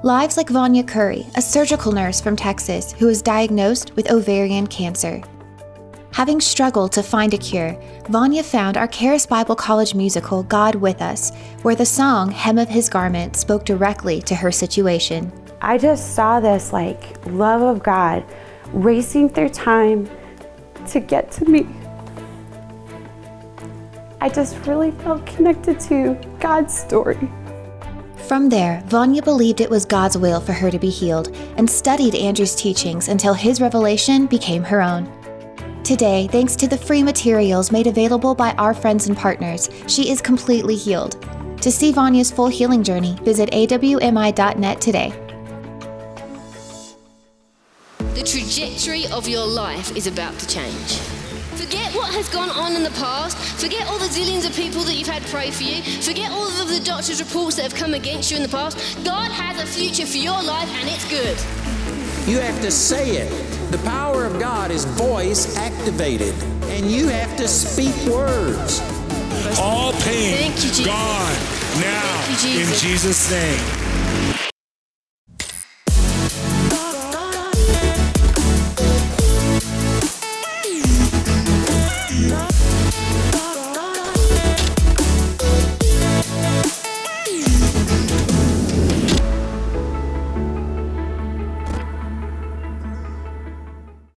Lives 0.05 0.37
like 0.37 0.49
Vanya 0.49 0.85
Curry, 0.85 1.27
a 1.35 1.43
surgical 1.43 1.91
nurse 1.91 2.21
from 2.21 2.37
Texas 2.37 2.93
who 2.93 3.07
was 3.07 3.23
diagnosed 3.23 3.97
with 3.97 4.09
ovarian 4.13 4.69
cancer. 4.69 5.21
Having 6.13 6.41
struggled 6.41 6.93
to 6.93 7.03
find 7.03 7.35
a 7.35 7.39
cure, 7.39 7.77
Vanya 8.09 8.45
found 8.45 8.77
our 8.77 8.87
Charis 8.87 9.27
Bible 9.27 9.57
College 9.57 9.97
musical 9.97 10.45
God 10.45 10.77
With 10.77 11.03
Us, 11.03 11.35
where 11.63 11.75
the 11.75 11.85
song 11.85 12.31
Hem 12.31 12.59
of 12.59 12.69
His 12.69 12.89
Garment 12.89 13.35
spoke 13.35 13.65
directly 13.65 14.23
to 14.23 14.37
her 14.37 14.53
situation. 14.53 15.33
I 15.61 15.77
just 15.77 16.15
saw 16.15 16.39
this 16.39 16.73
like 16.73 17.27
love 17.27 17.63
of 17.63 17.83
God 17.83 18.25
racing 18.73 19.29
through 19.31 19.49
time 19.49 20.09
to 20.89 21.01
get 21.01 21.31
to 21.33 21.45
me. 21.45 21.67
I 24.21 24.29
just 24.29 24.57
really 24.67 24.93
felt 24.93 25.27
connected 25.27 25.81
to 25.81 26.15
God's 26.39 26.77
story. 26.77 27.29
From 28.29 28.49
there, 28.49 28.83
Vanya 28.87 29.21
believed 29.21 29.61
it 29.61 29.69
was 29.69 29.85
God's 29.85 30.17
will 30.17 30.41
for 30.41 30.53
her 30.53 30.71
to 30.71 30.79
be 30.79 30.91
healed 30.91 31.37
and 31.57 31.69
studied 31.69 32.15
Andrew's 32.15 32.55
teachings 32.55 33.09
until 33.09 33.35
his 33.35 33.61
revelation 33.61 34.27
became 34.27 34.63
her 34.63 34.81
own. 34.81 35.11
Today, 35.83 36.29
thanks 36.31 36.55
to 36.57 36.69
the 36.69 36.79
free 36.79 37.03
materials 37.03 37.73
made 37.73 37.89
available 37.89 38.35
by 38.35 38.53
our 38.53 38.73
friends 38.73 39.09
and 39.09 39.17
partners, 39.17 39.69
she 39.89 40.11
is 40.11 40.23
completely 40.23 40.77
healed. 40.77 41.21
To 41.61 41.73
see 41.73 41.93
Vanya's 41.93 42.31
full 42.31 42.49
healing 42.49 42.85
journey, 42.85 43.19
visit 43.23 43.51
awmi.net 43.51 44.81
today. 44.81 45.13
Trajectory 48.53 49.07
of 49.13 49.27
your 49.27 49.47
life 49.47 49.97
is 49.97 50.07
about 50.07 50.39
to 50.39 50.47
change. 50.47 50.99
Forget 51.57 51.95
what 51.95 52.13
has 52.13 52.29
gone 52.29 52.51
on 52.51 52.77
in 52.77 52.83
the 52.83 52.91
past. 52.91 53.39
Forget 53.59 53.87
all 53.89 53.99
the 53.99 54.13
zillions 54.13 54.47
of 54.47 54.55
people 54.55 54.83
that 54.83 54.95
you've 54.95 55.09
had 55.09 55.23
pray 55.29 55.51
for 55.51 55.63
you. 55.63 55.83
Forget 56.03 56.31
all 56.31 56.49
of 56.61 56.69
the 56.69 56.81
doctor's 56.81 57.23
reports 57.23 57.57
that 57.57 57.63
have 57.63 57.75
come 57.75 57.95
against 57.95 58.31
you 58.31 58.37
in 58.37 58.43
the 58.43 58.51
past. 58.51 58.77
God 59.07 59.31
has 59.31 59.59
a 59.59 59.67
future 59.67 60.05
for 60.05 60.19
your 60.19 60.43
life 60.43 60.69
and 60.69 60.87
it's 60.87 61.09
good. 61.09 61.39
You 62.29 62.41
have 62.41 62.61
to 62.61 62.71
say 62.71 63.13
it. 63.13 63.73
The 63.73 63.79
power 63.89 64.27
of 64.27 64.39
God 64.39 64.71
is 64.71 64.85
voice 64.85 65.57
activated, 65.57 66.35
and 66.65 66.91
you 66.91 67.09
have 67.09 67.35
to 67.39 67.49
speak 67.49 67.95
words. 68.05 68.81
All 69.59 69.93
pain 70.05 70.37
Thank 70.37 70.57
you, 70.57 70.69
Jesus. 70.69 70.87
gone 70.87 71.81
now 71.81 72.23
Thank 72.27 72.43
you, 72.45 72.51
Jesus. 72.51 72.83
in 72.83 72.89
Jesus' 72.91 73.31
name. 73.31 74.52